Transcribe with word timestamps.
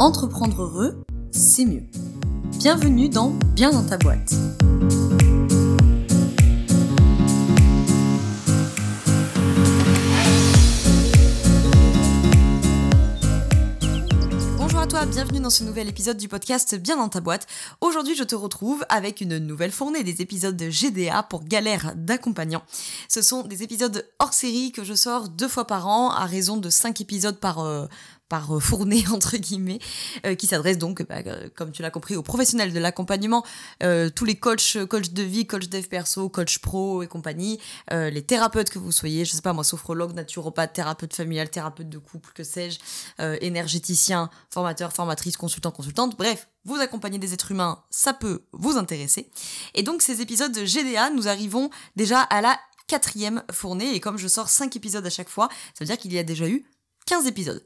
Entreprendre 0.00 0.60
heureux, 0.60 1.04
c'est 1.30 1.64
mieux. 1.64 1.84
Bienvenue 2.58 3.08
dans 3.08 3.30
Bien 3.54 3.70
dans 3.70 3.84
ta 3.86 3.96
boîte. 3.96 4.34
Bonjour 14.58 14.80
à 14.80 14.86
toi, 14.88 15.06
bienvenue 15.06 15.38
dans 15.38 15.50
ce 15.50 15.62
nouvel 15.62 15.88
épisode 15.88 16.16
du 16.16 16.26
podcast 16.26 16.74
Bien 16.74 16.96
dans 16.96 17.08
ta 17.08 17.20
boîte. 17.20 17.46
Aujourd'hui, 17.80 18.16
je 18.16 18.24
te 18.24 18.34
retrouve 18.34 18.84
avec 18.88 19.20
une 19.20 19.38
nouvelle 19.38 19.70
fournée 19.70 20.02
des 20.02 20.22
épisodes 20.22 20.56
de 20.56 20.70
GDA 20.70 21.22
pour 21.22 21.44
galère 21.44 21.92
d'accompagnants. 21.94 22.64
Ce 23.08 23.22
sont 23.22 23.44
des 23.44 23.62
épisodes 23.62 24.04
hors 24.18 24.34
série 24.34 24.72
que 24.72 24.82
je 24.82 24.94
sors 24.94 25.28
deux 25.28 25.48
fois 25.48 25.68
par 25.68 25.86
an 25.86 26.10
à 26.10 26.24
raison 26.26 26.56
de 26.56 26.68
cinq 26.68 27.00
épisodes 27.00 27.38
par, 27.38 27.60
euh, 27.60 27.86
par 28.28 28.56
euh, 28.56 28.60
fournée 28.60 29.04
entre 29.12 29.36
guillemets, 29.36 29.78
euh, 30.26 30.34
qui 30.34 30.46
s'adresse 30.46 30.78
donc, 30.78 31.06
bah, 31.06 31.16
euh, 31.26 31.48
comme 31.54 31.72
tu 31.72 31.82
l'as 31.82 31.90
compris, 31.90 32.16
aux 32.16 32.22
professionnels 32.22 32.72
de 32.72 32.78
l'accompagnement, 32.78 33.44
tous 34.14 34.24
les 34.24 34.36
coachs, 34.36 34.84
coachs 34.88 35.12
de 35.12 35.22
vie, 35.22 35.46
coach 35.46 35.68
dev 35.68 35.86
perso, 35.86 36.28
coach 36.28 36.58
pro 36.58 37.02
et 37.02 37.06
compagnie, 37.06 37.60
les 37.90 38.22
thérapeutes 38.22 38.70
que 38.70 38.78
vous 38.78 38.92
soyez, 38.92 39.24
je 39.24 39.32
sais 39.32 39.42
pas 39.42 39.52
moi, 39.52 39.64
sophrologue, 39.64 40.14
naturopathe, 40.14 40.72
thérapeute 40.72 41.14
familial, 41.14 41.50
thérapeute 41.50 41.88
de 41.88 41.98
couple, 41.98 42.30
que 42.34 42.44
sais-je, 42.44 42.78
énergéticien, 43.40 44.30
formateur, 44.50 44.92
formatrice, 44.92 45.36
consultant, 45.36 45.70
consultante, 45.70 46.16
bref. 46.16 46.48
Vous 46.66 46.76
accompagner 46.76 47.18
des 47.18 47.34
êtres 47.34 47.50
humains, 47.50 47.82
ça 47.90 48.14
peut 48.14 48.44
vous 48.52 48.78
intéresser. 48.78 49.30
Et 49.74 49.82
donc 49.82 50.00
ces 50.00 50.22
épisodes 50.22 50.52
de 50.52 50.64
GDA, 50.64 51.10
nous 51.10 51.28
arrivons 51.28 51.68
déjà 51.94 52.20
à 52.20 52.40
la 52.40 52.58
quatrième 52.86 53.42
fournée, 53.52 53.94
et 53.94 54.00
comme 54.00 54.16
je 54.16 54.28
sors 54.28 54.48
5 54.48 54.74
épisodes 54.76 55.04
à 55.04 55.10
chaque 55.10 55.28
fois, 55.28 55.48
ça 55.50 55.84
veut 55.84 55.86
dire 55.86 55.98
qu'il 55.98 56.12
y 56.12 56.18
a 56.18 56.22
déjà 56.22 56.48
eu 56.48 56.64
15 57.06 57.26
épisodes. 57.26 57.64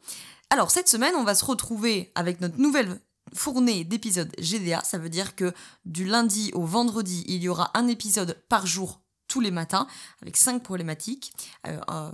Alors 0.50 0.70
cette 0.70 0.88
semaine, 0.88 1.14
on 1.16 1.24
va 1.24 1.34
se 1.34 1.44
retrouver 1.44 2.10
avec 2.14 2.40
notre 2.40 2.58
nouvelle 2.58 3.00
fournée 3.34 3.84
d'épisodes 3.84 4.32
GDA. 4.38 4.82
Ça 4.84 4.98
veut 4.98 5.10
dire 5.10 5.36
que 5.36 5.52
du 5.84 6.04
lundi 6.04 6.50
au 6.54 6.64
vendredi, 6.64 7.24
il 7.28 7.42
y 7.42 7.48
aura 7.48 7.70
un 7.74 7.86
épisode 7.88 8.38
par 8.48 8.66
jour 8.66 9.00
tous 9.28 9.40
les 9.40 9.50
matins 9.50 9.86
avec 10.22 10.36
cinq 10.36 10.62
problématiques. 10.62 11.32
euh, 11.66 11.78
euh, 11.90 12.10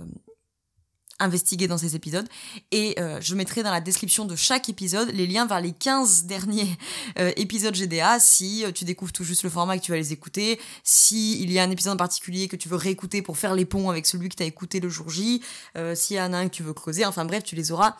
investiguées 1.19 1.67
dans 1.67 1.77
ces 1.77 1.95
épisodes. 1.95 2.27
Et 2.71 2.95
euh, 2.99 3.19
je 3.21 3.35
mettrai 3.35 3.63
dans 3.63 3.71
la 3.71 3.81
description 3.81 4.25
de 4.25 4.35
chaque 4.35 4.69
épisode 4.69 5.09
les 5.13 5.27
liens 5.27 5.45
vers 5.45 5.61
les 5.61 5.71
15 5.71 6.25
derniers 6.25 6.77
euh, 7.19 7.31
épisodes 7.37 7.75
GDA 7.75 8.19
si 8.19 8.65
euh, 8.65 8.71
tu 8.71 8.85
découvres 8.85 9.11
tout 9.11 9.23
juste 9.23 9.43
le 9.43 9.49
format 9.49 9.77
que 9.77 9.83
tu 9.83 9.91
vas 9.91 9.97
les 9.97 10.13
écouter. 10.13 10.59
Si 10.83 11.41
il 11.41 11.51
y 11.51 11.59
a 11.59 11.63
un 11.63 11.71
épisode 11.71 11.93
en 11.93 11.97
particulier 11.97 12.47
que 12.47 12.55
tu 12.55 12.69
veux 12.69 12.77
réécouter 12.77 13.21
pour 13.21 13.37
faire 13.37 13.55
les 13.55 13.65
ponts 13.65 13.89
avec 13.89 14.05
celui 14.05 14.29
que 14.29 14.35
tu 14.35 14.43
as 14.43 14.47
écouté 14.47 14.79
le 14.79 14.89
jour 14.89 15.09
J. 15.09 15.41
Euh, 15.77 15.95
s'il 15.95 16.17
y 16.17 16.21
en 16.21 16.33
a 16.33 16.37
un 16.37 16.49
que 16.49 16.55
tu 16.55 16.63
veux 16.63 16.73
creuser. 16.73 17.05
Enfin 17.05 17.25
bref 17.25 17.43
tu 17.43 17.55
les 17.55 17.71
auras 17.71 17.95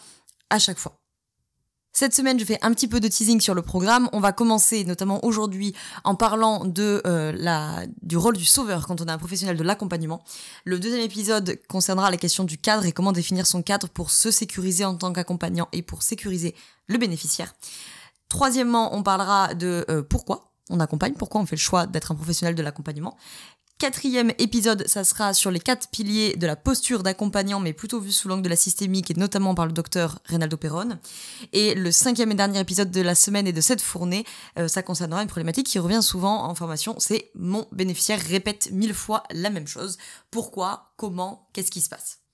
à 0.49 0.59
chaque 0.59 0.77
fois. 0.77 1.04
Cette 1.97 2.13
semaine, 2.13 2.37
je 2.37 2.43
fais 2.43 2.59
un 2.61 2.73
petit 2.73 2.89
peu 2.89 2.99
de 2.99 3.07
teasing 3.07 3.39
sur 3.39 3.53
le 3.53 3.61
programme. 3.61 4.09
On 4.11 4.19
va 4.19 4.33
commencer, 4.33 4.83
notamment 4.83 5.23
aujourd'hui, 5.23 5.73
en 6.03 6.13
parlant 6.13 6.65
de 6.65 7.01
euh, 7.07 7.31
la 7.37 7.85
du 8.01 8.17
rôle 8.17 8.35
du 8.35 8.43
sauveur 8.43 8.85
quand 8.85 8.99
on 8.99 9.05
est 9.05 9.11
un 9.11 9.17
professionnel 9.17 9.55
de 9.55 9.63
l'accompagnement. 9.63 10.21
Le 10.65 10.77
deuxième 10.77 10.99
épisode 10.99 11.57
concernera 11.69 12.11
la 12.11 12.17
question 12.17 12.43
du 12.43 12.57
cadre 12.57 12.85
et 12.85 12.91
comment 12.91 13.13
définir 13.13 13.47
son 13.47 13.61
cadre 13.61 13.87
pour 13.87 14.11
se 14.11 14.29
sécuriser 14.29 14.83
en 14.83 14.95
tant 14.95 15.13
qu'accompagnant 15.13 15.69
et 15.71 15.83
pour 15.83 16.03
sécuriser 16.03 16.53
le 16.87 16.97
bénéficiaire. 16.97 17.55
Troisièmement, 18.27 18.93
on 18.93 19.01
parlera 19.01 19.53
de 19.53 19.85
euh, 19.89 20.03
pourquoi 20.03 20.51
on 20.69 20.81
accompagne, 20.81 21.13
pourquoi 21.13 21.39
on 21.39 21.45
fait 21.45 21.55
le 21.55 21.61
choix 21.61 21.87
d'être 21.87 22.11
un 22.11 22.15
professionnel 22.15 22.55
de 22.55 22.61
l'accompagnement. 22.61 23.15
Quatrième 23.77 24.31
épisode, 24.37 24.87
ça 24.87 25.03
sera 25.03 25.33
sur 25.33 25.51
les 25.51 25.59
quatre 25.59 25.89
piliers 25.89 26.37
de 26.37 26.47
la 26.47 26.55
posture 26.55 27.03
d'accompagnant, 27.03 27.59
mais 27.59 27.73
plutôt 27.73 27.99
vu 27.99 28.13
sous 28.13 28.29
l'angle 28.29 28.43
de 28.43 28.49
la 28.49 28.55
systémique 28.55 29.11
et 29.11 29.15
notamment 29.15 29.53
par 29.53 29.65
le 29.65 29.73
docteur 29.73 30.19
Reynaldo 30.23 30.55
Perron. 30.55 30.97
Et 31.51 31.75
le 31.75 31.91
cinquième 31.91 32.31
et 32.31 32.35
dernier 32.35 32.61
épisode 32.61 32.89
de 32.89 33.01
la 33.01 33.15
semaine 33.15 33.47
et 33.47 33.53
de 33.53 33.59
cette 33.59 33.81
fournée, 33.81 34.23
euh, 34.57 34.69
ça 34.69 34.81
concernera 34.81 35.21
une 35.21 35.27
problématique 35.27 35.67
qui 35.67 35.79
revient 35.79 36.01
souvent 36.01 36.45
en 36.45 36.55
formation, 36.55 36.95
c'est 36.99 37.31
mon 37.35 37.67
bénéficiaire 37.73 38.21
répète 38.21 38.69
mille 38.71 38.93
fois 38.93 39.23
la 39.31 39.49
même 39.49 39.67
chose. 39.67 39.97
Pourquoi? 40.31 40.93
Comment? 40.95 41.49
Qu'est-ce 41.51 41.71
qui 41.71 41.81
se 41.81 41.89
passe? 41.89 42.24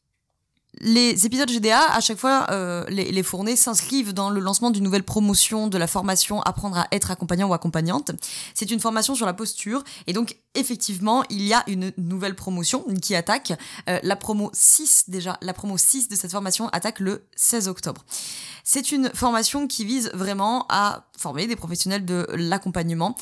Les 0.79 1.25
épisodes 1.25 1.49
GDA, 1.49 1.93
à 1.93 1.99
chaque 1.99 2.17
fois, 2.17 2.47
euh, 2.51 2.85
les, 2.87 3.11
les 3.11 3.23
fournées 3.23 3.55
s'inscrivent 3.55 4.13
dans 4.13 4.29
le 4.29 4.39
lancement 4.39 4.71
d'une 4.71 4.83
nouvelle 4.83 5.03
promotion 5.03 5.67
de 5.67 5.77
la 5.77 5.87
formation 5.87 6.41
Apprendre 6.41 6.77
à 6.77 6.87
être 6.91 7.11
accompagnant 7.11 7.49
ou 7.49 7.53
accompagnante. 7.53 8.11
C'est 8.53 8.71
une 8.71 8.79
formation 8.79 9.13
sur 9.13 9.25
la 9.25 9.33
posture, 9.33 9.83
et 10.07 10.13
donc 10.13 10.37
effectivement, 10.55 11.23
il 11.29 11.43
y 11.43 11.53
a 11.53 11.63
une 11.67 11.91
nouvelle 11.97 12.35
promotion 12.35 12.85
qui 13.01 13.15
attaque. 13.15 13.53
Euh, 13.89 13.99
la 14.03 14.15
promo 14.15 14.49
6 14.53 15.05
déjà, 15.09 15.37
la 15.41 15.53
promo 15.53 15.77
6 15.77 16.07
de 16.07 16.15
cette 16.15 16.31
formation 16.31 16.69
attaque 16.69 16.99
le 16.99 17.25
16 17.35 17.67
octobre. 17.67 18.03
C'est 18.63 18.91
une 18.91 19.09
formation 19.13 19.67
qui 19.67 19.85
vise 19.85 20.09
vraiment 20.13 20.65
à 20.69 21.07
former 21.17 21.47
des 21.47 21.55
professionnels 21.55 22.05
de 22.05 22.27
l'accompagnement 22.33 23.15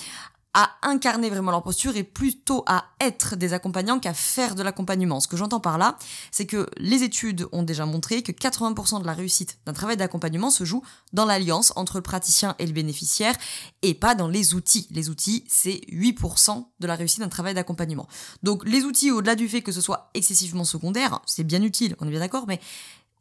à 0.54 0.72
incarner 0.82 1.30
vraiment 1.30 1.52
leur 1.52 1.62
posture 1.62 1.96
et 1.96 2.04
plutôt 2.04 2.64
à 2.66 2.86
être 3.00 3.36
des 3.36 3.54
accompagnants 3.54 4.00
qu'à 4.00 4.14
faire 4.14 4.56
de 4.56 4.64
l'accompagnement. 4.64 5.20
Ce 5.20 5.28
que 5.28 5.38
j'entends 5.38 5.60
par 5.60 5.78
là, 5.78 5.98
c'est 6.32 6.48
que 6.48 6.68
les 6.78 7.04
études 7.04 7.48
ont 7.52 7.62
déjà 7.62 7.86
montré 7.86 8.24
que 8.24 8.32
80% 8.32 9.02
de 9.02 9.06
la 9.06 9.14
réussite 9.14 9.60
d'un 9.66 9.74
travail 9.74 9.98
d'accompagnement 9.98 10.50
se 10.50 10.64
joue 10.64 10.84
dans 11.14 11.26
l'alliance 11.26 11.72
entre 11.76 11.98
le 11.98 12.02
praticien 12.02 12.56
et 12.58 12.66
le 12.66 12.74
bénéficiaire 12.74 13.36
et 13.84 13.94
pas 13.94 14.16
dans 14.16 14.28
les 14.28 14.56
outils. 14.56 14.88
Les 14.90 15.10
outils, 15.10 15.46
c'est 15.48 15.82
8% 15.92 16.66
de 16.80 16.88
la 16.88 16.96
réussite 16.96 17.20
d'un 17.20 17.30
travail 17.30 17.54
d'accompagnement. 17.54 18.08
Donc 18.42 18.66
les 18.66 18.84
outils, 18.84 19.12
au-delà 19.12 19.36
du 19.36 19.48
fait 19.48 19.62
que 19.62 19.72
ce 19.72 19.82
soit 19.82 20.10
excessivement 20.16 20.66
secondaire, 20.66 21.22
c'est 21.26 21.44
bien 21.44 21.62
utile, 21.62 21.96
on 22.00 22.08
est 22.08 22.12
bien 22.12 22.20
d'accord, 22.20 22.46
mais 22.48 22.60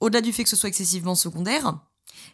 au-delà 0.00 0.20
du 0.20 0.32
fait 0.32 0.44
que 0.44 0.50
ce 0.50 0.56
soit 0.56 0.68
excessivement 0.68 1.14
secondaire, 1.14 1.78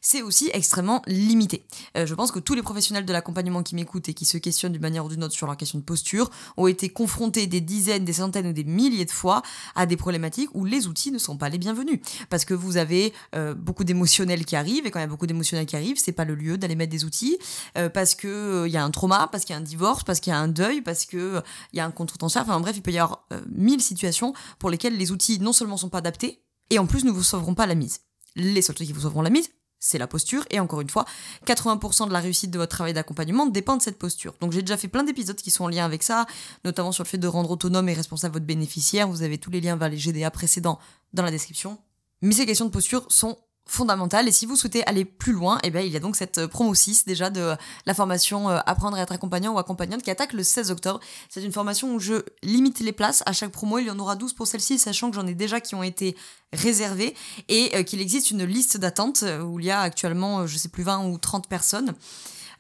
c'est 0.00 0.22
aussi 0.22 0.50
extrêmement 0.53 1.03
limité. 1.06 1.65
Euh, 1.97 2.06
je 2.06 2.15
pense 2.15 2.31
que 2.31 2.38
tous 2.38 2.55
les 2.55 2.62
professionnels 2.62 3.05
de 3.05 3.12
l'accompagnement 3.12 3.62
qui 3.62 3.75
m'écoutent 3.75 4.09
et 4.09 4.15
qui 4.15 4.25
se 4.25 4.38
questionnent 4.38 4.72
d'une 4.72 4.82
manière 4.82 5.05
ou 5.05 5.09
d'une 5.09 5.25
autre 5.25 5.34
sur 5.34 5.47
leur 5.47 5.56
question 5.56 5.78
de 5.78 5.84
posture 5.84 6.31
ont 6.56 6.66
été 6.66 6.88
confrontés 6.88 7.47
des 7.47 7.60
dizaines, 7.60 8.05
des 8.05 8.15
centaines 8.15 8.47
ou 8.47 8.53
des 8.53 8.65
milliers 8.65 9.05
de 9.05 9.10
fois 9.10 9.43
à 9.75 9.87
des 9.87 9.97
problématiques 9.97 10.50
où 10.55 10.65
les 10.65 10.87
outils 10.87 11.10
ne 11.10 11.19
sont 11.19 11.37
pas 11.37 11.49
les 11.49 11.59
bienvenus. 11.59 12.00
Parce 12.31 12.44
que 12.44 12.55
vous 12.55 12.77
avez 12.77 13.12
euh, 13.34 13.55
beaucoup 13.55 13.84
d'émotionnels 13.84 14.44
qui 14.44 14.56
arrivent, 14.56 14.87
et 14.87 14.91
quand 14.91 14.99
il 14.99 15.03
y 15.03 15.06
a 15.06 15.09
beaucoup 15.09 15.27
d'émotionnels 15.27 15.66
qui 15.66 15.77
arrivent, 15.77 15.99
c'est 15.99 16.12
pas 16.12 16.25
le 16.25 16.34
lieu 16.34 16.59
d'aller 16.59 16.76
mettre 16.76 16.93
des 16.93 17.05
outils, 17.05 17.38
euh, 17.78 17.88
parce 17.88 18.15
que 18.15 18.66
il 18.66 18.72
y 18.72 18.76
a 18.76 18.84
un 18.84 18.91
trauma, 18.91 19.28
parce 19.31 19.44
qu'il 19.44 19.55
y 19.55 19.56
a 19.56 19.61
un 19.61 19.65
divorce, 19.65 20.05
parce 20.05 20.21
qu'il 20.21 20.32
y 20.32 20.34
a 20.34 20.38
un 20.38 20.49
deuil, 20.49 20.82
parce 20.82 21.06
que 21.06 21.43
il 21.72 21.76
y 21.76 21.81
a 21.81 21.84
un 21.84 21.91
contre-cancer, 21.91 22.43
enfin 22.43 22.61
bref, 22.61 22.76
il 22.76 22.82
peut 22.82 22.93
y 22.93 22.99
avoir 22.99 23.26
mille 23.50 23.81
situations 23.81 24.34
pour 24.59 24.71
lesquelles 24.71 24.97
les 24.97 25.12
outils 25.12 25.38
non 25.41 25.53
seulement 25.53 25.76
sont 25.76 25.88
pas 25.88 25.99
adaptés, 25.99 26.43
et 26.71 26.78
en 26.78 26.87
plus 26.87 27.05
ne 27.05 27.11
vous 27.11 27.22
sauveront 27.22 27.55
pas 27.55 27.66
la 27.66 27.75
mise. 27.75 28.00
Les 28.37 28.62
seuls 28.62 28.75
trucs 28.75 28.88
qui 28.88 28.93
vous 28.93 29.03
sauveront 29.03 29.22
la 29.22 29.31
mise, 29.31 29.50
c'est 29.84 29.98
la 29.98 30.06
posture. 30.06 30.44
Et 30.50 30.60
encore 30.60 30.80
une 30.80 30.88
fois, 30.88 31.04
80% 31.46 32.08
de 32.08 32.12
la 32.12 32.20
réussite 32.20 32.50
de 32.50 32.58
votre 32.58 32.74
travail 32.74 32.94
d'accompagnement 32.94 33.46
dépend 33.46 33.76
de 33.76 33.82
cette 33.82 33.98
posture. 33.98 34.34
Donc 34.40 34.52
j'ai 34.52 34.62
déjà 34.62 34.76
fait 34.76 34.88
plein 34.88 35.04
d'épisodes 35.04 35.36
qui 35.36 35.50
sont 35.50 35.64
en 35.64 35.68
lien 35.68 35.84
avec 35.84 36.02
ça, 36.02 36.26
notamment 36.64 36.90
sur 36.90 37.04
le 37.04 37.08
fait 37.08 37.18
de 37.18 37.28
rendre 37.28 37.50
autonome 37.50 37.88
et 37.90 37.92
responsable 37.92 38.34
votre 38.34 38.46
bénéficiaire. 38.46 39.08
Vous 39.08 39.22
avez 39.22 39.36
tous 39.36 39.50
les 39.50 39.60
liens 39.60 39.76
vers 39.76 39.90
les 39.90 39.98
GDA 39.98 40.30
précédents 40.30 40.78
dans 41.12 41.22
la 41.22 41.30
description. 41.30 41.78
Mais 42.22 42.32
ces 42.32 42.46
questions 42.46 42.64
de 42.64 42.70
posture 42.70 43.04
sont 43.10 43.36
fondamentales 43.66 44.28
et 44.28 44.32
si 44.32 44.47
vous 44.47 44.56
souhaitez 44.56 44.86
aller 44.86 45.04
plus 45.04 45.32
loin, 45.32 45.58
eh 45.62 45.70
bien, 45.70 45.80
il 45.80 45.92
y 45.92 45.97
a 45.97 46.00
donc 46.00 46.16
cette 46.16 46.47
promo 46.47 46.75
6 46.75 47.06
déjà 47.06 47.30
de 47.30 47.54
la 47.86 47.94
formation 47.94 48.50
euh, 48.50 48.58
Apprendre 48.66 48.97
à 48.97 49.00
être 49.00 49.12
accompagnant 49.12 49.54
ou 49.54 49.58
accompagnante 49.58 50.02
qui 50.02 50.10
attaque 50.10 50.32
le 50.32 50.42
16 50.42 50.70
octobre. 50.70 51.00
C'est 51.28 51.42
une 51.42 51.52
formation 51.52 51.94
où 51.94 52.00
je 52.00 52.25
limite 52.42 52.80
les 52.80 52.92
places 52.92 53.22
à 53.26 53.32
chaque 53.32 53.50
promo, 53.50 53.78
il 53.78 53.86
y 53.86 53.91
en 53.91 53.98
aura 53.98 54.16
12 54.16 54.32
pour 54.34 54.47
celle-ci, 54.47 54.78
sachant 54.78 55.10
que 55.10 55.16
j'en 55.16 55.26
ai 55.26 55.34
déjà 55.34 55.60
qui 55.60 55.75
ont 55.75 55.82
été 55.82 56.16
réservées 56.52 57.14
et 57.48 57.72
euh, 57.75 57.82
qu'il 57.82 58.00
existe 58.00 58.30
une 58.30 58.44
liste 58.44 58.76
d'attente 58.76 59.22
euh, 59.22 59.42
où 59.42 59.60
il 59.60 59.66
y 59.66 59.70
a 59.70 59.81
actuellement, 59.81 60.41
euh, 60.41 60.46
je 60.46 60.56
sais 60.56 60.69
plus, 60.69 60.82
20 60.82 61.06
ou 61.06 61.19
30 61.19 61.48
personnes. 61.48 61.94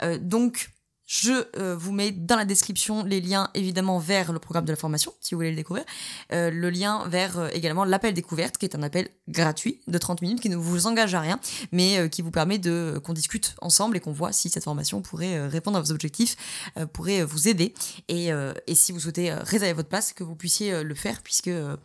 Euh, 0.02 0.18
donc, 0.20 0.70
je 1.06 1.32
euh, 1.56 1.76
vous 1.76 1.92
mets 1.92 2.10
dans 2.12 2.36
la 2.36 2.44
description 2.44 3.04
les 3.04 3.20
liens 3.20 3.50
évidemment 3.54 3.98
vers 3.98 4.32
le 4.32 4.38
programme 4.38 4.64
de 4.64 4.72
la 4.72 4.76
formation, 4.76 5.12
si 5.20 5.34
vous 5.34 5.38
voulez 5.38 5.50
le 5.50 5.56
découvrir. 5.56 5.84
Euh, 6.32 6.50
le 6.50 6.70
lien 6.70 7.06
vers 7.08 7.38
euh, 7.38 7.48
également 7.52 7.84
l'appel 7.84 8.14
découverte, 8.14 8.56
qui 8.56 8.66
est 8.66 8.74
un 8.74 8.82
appel 8.82 9.08
gratuit 9.28 9.80
de 9.86 9.98
30 9.98 10.22
minutes, 10.22 10.40
qui 10.40 10.48
ne 10.48 10.56
vous 10.56 10.86
engage 10.86 11.14
à 11.14 11.20
rien, 11.20 11.38
mais 11.72 11.98
euh, 11.98 12.08
qui 12.08 12.22
vous 12.22 12.30
permet 12.30 12.58
de 12.58 13.00
qu'on 13.04 13.12
discute 13.12 13.54
ensemble 13.60 13.96
et 13.96 14.00
qu'on 14.00 14.12
voit 14.12 14.32
si 14.32 14.48
cette 14.48 14.64
formation 14.64 15.02
pourrait 15.02 15.36
euh, 15.36 15.48
répondre 15.48 15.76
à 15.76 15.80
vos 15.80 15.92
objectifs, 15.92 16.36
euh, 16.78 16.86
pourrait 16.86 17.20
euh, 17.20 17.26
vous 17.26 17.48
aider. 17.48 17.74
Et, 18.08 18.32
euh, 18.32 18.52
et 18.66 18.74
si 18.74 18.92
vous 18.92 19.00
souhaitez 19.00 19.30
euh, 19.30 19.38
réserver 19.42 19.74
votre 19.74 19.88
place, 19.88 20.12
que 20.12 20.24
vous 20.24 20.36
puissiez 20.36 20.72
euh, 20.72 20.82
le 20.82 20.94
faire, 20.94 21.22
puisque 21.22 21.48
euh, 21.48 21.76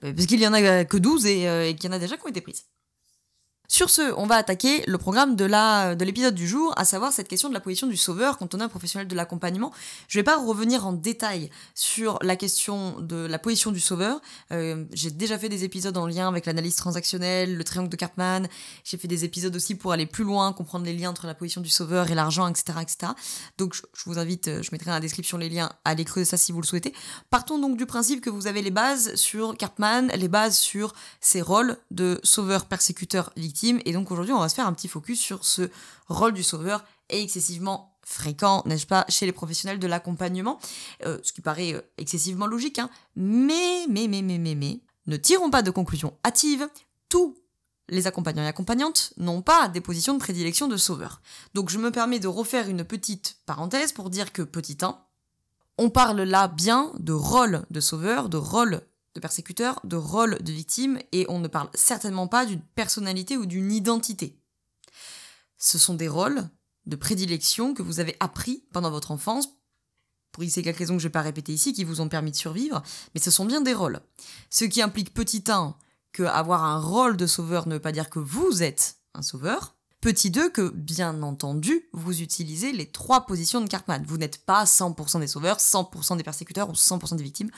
parce 0.00 0.26
qu'il 0.26 0.40
y 0.40 0.46
en 0.46 0.52
a 0.52 0.60
euh, 0.60 0.84
que 0.84 0.96
12 0.96 1.26
et, 1.26 1.48
euh, 1.48 1.68
et 1.68 1.74
qu'il 1.76 1.88
y 1.88 1.92
en 1.92 1.96
a 1.96 1.98
déjà 1.98 2.16
qui 2.16 2.24
ont 2.24 2.28
été 2.28 2.40
prises. 2.40 2.64
Sur 3.68 3.90
ce, 3.90 4.14
on 4.16 4.26
va 4.26 4.36
attaquer 4.36 4.84
le 4.86 4.96
programme 4.96 5.34
de 5.34 6.04
l'épisode 6.04 6.34
du 6.34 6.46
jour, 6.46 6.72
à 6.76 6.84
savoir 6.84 7.12
cette 7.12 7.26
question 7.26 7.48
de 7.48 7.54
la 7.54 7.60
position 7.60 7.88
du 7.88 7.96
sauveur 7.96 8.38
quand 8.38 8.54
on 8.54 8.60
est 8.60 8.62
un 8.62 8.68
professionnel 8.68 9.08
de 9.08 9.14
l'accompagnement. 9.16 9.72
Je 10.08 10.18
vais 10.18 10.22
pas 10.22 10.36
revenir 10.36 10.86
en 10.86 10.92
détail 10.92 11.50
sur 11.74 12.18
la 12.22 12.36
question 12.36 13.00
de 13.00 13.16
la 13.16 13.38
position 13.40 13.72
du 13.72 13.80
sauveur. 13.80 14.20
Euh, 14.52 14.84
j'ai 14.92 15.10
déjà 15.10 15.36
fait 15.36 15.48
des 15.48 15.64
épisodes 15.64 15.96
en 15.96 16.06
lien 16.06 16.28
avec 16.28 16.46
l'analyse 16.46 16.76
transactionnelle, 16.76 17.56
le 17.56 17.64
triangle 17.64 17.88
de 17.88 17.96
Karpman. 17.96 18.46
J'ai 18.84 18.98
fait 18.98 19.08
des 19.08 19.24
épisodes 19.24 19.54
aussi 19.56 19.74
pour 19.74 19.92
aller 19.92 20.06
plus 20.06 20.24
loin, 20.24 20.52
comprendre 20.52 20.84
les 20.84 20.94
liens 20.94 21.10
entre 21.10 21.26
la 21.26 21.34
position 21.34 21.60
du 21.60 21.70
sauveur 21.70 22.10
et 22.10 22.14
l'argent, 22.14 22.46
etc., 22.48 22.78
etc. 22.80 23.12
Donc 23.58 23.74
je, 23.74 23.82
vous 24.06 24.18
invite, 24.18 24.46
euh, 24.46 24.62
je 24.62 24.70
mettrai 24.70 24.86
dans 24.86 24.94
la 24.94 25.00
description 25.00 25.38
les 25.38 25.48
liens 25.48 25.72
à 25.84 25.90
aller 25.90 26.04
creuser 26.04 26.24
ça 26.24 26.36
si 26.36 26.52
vous 26.52 26.60
le 26.60 26.66
souhaitez. 26.66 26.94
Partons 27.30 27.58
donc 27.58 27.76
du 27.76 27.86
principe 27.86 28.20
que 28.20 28.30
vous 28.30 28.46
avez 28.46 28.62
les 28.62 28.70
bases 28.70 29.16
sur 29.16 29.56
Karpman, 29.56 30.08
les 30.14 30.28
bases 30.28 30.56
sur 30.56 30.94
ses 31.20 31.42
rôles 31.42 31.76
de 31.90 32.20
sauveur, 32.22 32.66
persécuteur, 32.66 33.32
victime 33.36 33.55
Et 33.64 33.92
donc 33.92 34.10
aujourd'hui, 34.10 34.32
on 34.32 34.40
va 34.40 34.48
se 34.48 34.54
faire 34.54 34.66
un 34.66 34.72
petit 34.72 34.88
focus 34.88 35.20
sur 35.20 35.44
ce 35.44 35.70
rôle 36.08 36.32
du 36.32 36.42
sauveur 36.42 36.84
excessivement 37.08 37.96
fréquent, 38.02 38.62
n'est-ce 38.66 38.86
pas, 38.86 39.04
chez 39.08 39.26
les 39.26 39.32
professionnels 39.32 39.78
de 39.78 39.86
l'accompagnement, 39.86 40.60
euh, 41.04 41.18
ce 41.22 41.32
qui 41.32 41.40
paraît 41.40 41.74
euh, 41.74 41.80
excessivement 41.98 42.46
logique, 42.46 42.78
hein. 42.78 42.88
mais, 43.16 43.86
mais, 43.88 44.06
mais, 44.06 44.22
mais, 44.22 44.38
mais, 44.38 44.54
mais, 44.54 44.80
ne 45.06 45.16
tirons 45.16 45.50
pas 45.50 45.62
de 45.62 45.72
conclusions 45.72 46.16
hâtives, 46.24 46.68
tous 47.08 47.36
les 47.88 48.06
accompagnants 48.06 48.42
et 48.42 48.48
accompagnantes 48.48 49.12
n'ont 49.16 49.42
pas 49.42 49.68
des 49.68 49.80
positions 49.80 50.14
de 50.14 50.18
prédilection 50.18 50.68
de 50.68 50.76
sauveur. 50.76 51.20
Donc 51.54 51.68
je 51.68 51.78
me 51.78 51.90
permets 51.90 52.18
de 52.18 52.28
refaire 52.28 52.68
une 52.68 52.84
petite 52.84 53.38
parenthèse 53.46 53.92
pour 53.92 54.10
dire 54.10 54.32
que, 54.32 54.42
petit 54.42 54.78
1, 54.82 54.98
on 55.78 55.90
parle 55.90 56.22
là 56.22 56.48
bien 56.48 56.92
de 56.98 57.12
rôle 57.12 57.64
de 57.70 57.80
sauveur, 57.80 58.28
de 58.28 58.36
rôle 58.36 58.82
de 59.16 59.20
persécuteur, 59.20 59.80
de 59.82 59.96
rôle 59.96 60.38
de 60.42 60.52
victime, 60.52 61.00
et 61.10 61.26
on 61.28 61.40
ne 61.40 61.48
parle 61.48 61.70
certainement 61.74 62.28
pas 62.28 62.46
d'une 62.46 62.60
personnalité 62.60 63.36
ou 63.36 63.46
d'une 63.46 63.72
identité. 63.72 64.38
Ce 65.58 65.78
sont 65.78 65.94
des 65.94 66.06
rôles 66.06 66.48
de 66.84 66.96
prédilection 66.96 67.74
que 67.74 67.82
vous 67.82 67.98
avez 67.98 68.16
appris 68.20 68.64
pendant 68.72 68.90
votre 68.90 69.10
enfance, 69.10 69.48
pour 70.30 70.44
y 70.44 70.52
quelques 70.52 70.76
raisons 70.76 70.96
que 70.96 71.00
je 71.00 71.06
ne 71.06 71.08
vais 71.08 71.12
pas 71.12 71.22
répéter 71.22 71.52
ici, 71.52 71.72
qui 71.72 71.82
vous 71.82 72.02
ont 72.02 72.10
permis 72.10 72.30
de 72.30 72.36
survivre, 72.36 72.82
mais 73.14 73.20
ce 73.20 73.30
sont 73.30 73.46
bien 73.46 73.62
des 73.62 73.72
rôles. 73.72 74.00
Ce 74.50 74.66
qui 74.66 74.82
implique 74.82 75.14
petit 75.14 75.44
1 75.48 75.74
que 76.12 76.22
avoir 76.22 76.64
un 76.64 76.78
rôle 76.78 77.16
de 77.16 77.26
sauveur 77.26 77.66
ne 77.66 77.74
veut 77.74 77.80
pas 77.80 77.92
dire 77.92 78.10
que 78.10 78.18
vous 78.18 78.62
êtes 78.62 78.98
un 79.14 79.22
sauveur. 79.22 79.75
Petit 80.06 80.30
2 80.30 80.50
que, 80.50 80.70
bien 80.70 81.20
entendu, 81.24 81.88
vous 81.92 82.22
utilisez 82.22 82.70
les 82.70 82.86
trois 82.86 83.26
positions 83.26 83.60
de 83.60 83.66
Cartman. 83.66 84.04
Vous 84.06 84.18
n'êtes 84.18 84.38
pas 84.38 84.62
100% 84.62 85.18
des 85.18 85.26
sauveurs, 85.26 85.56
100% 85.56 86.16
des 86.16 86.22
persécuteurs 86.22 86.70
ou 86.70 86.74
100% 86.74 87.16
des 87.16 87.24
victimes. 87.24 87.50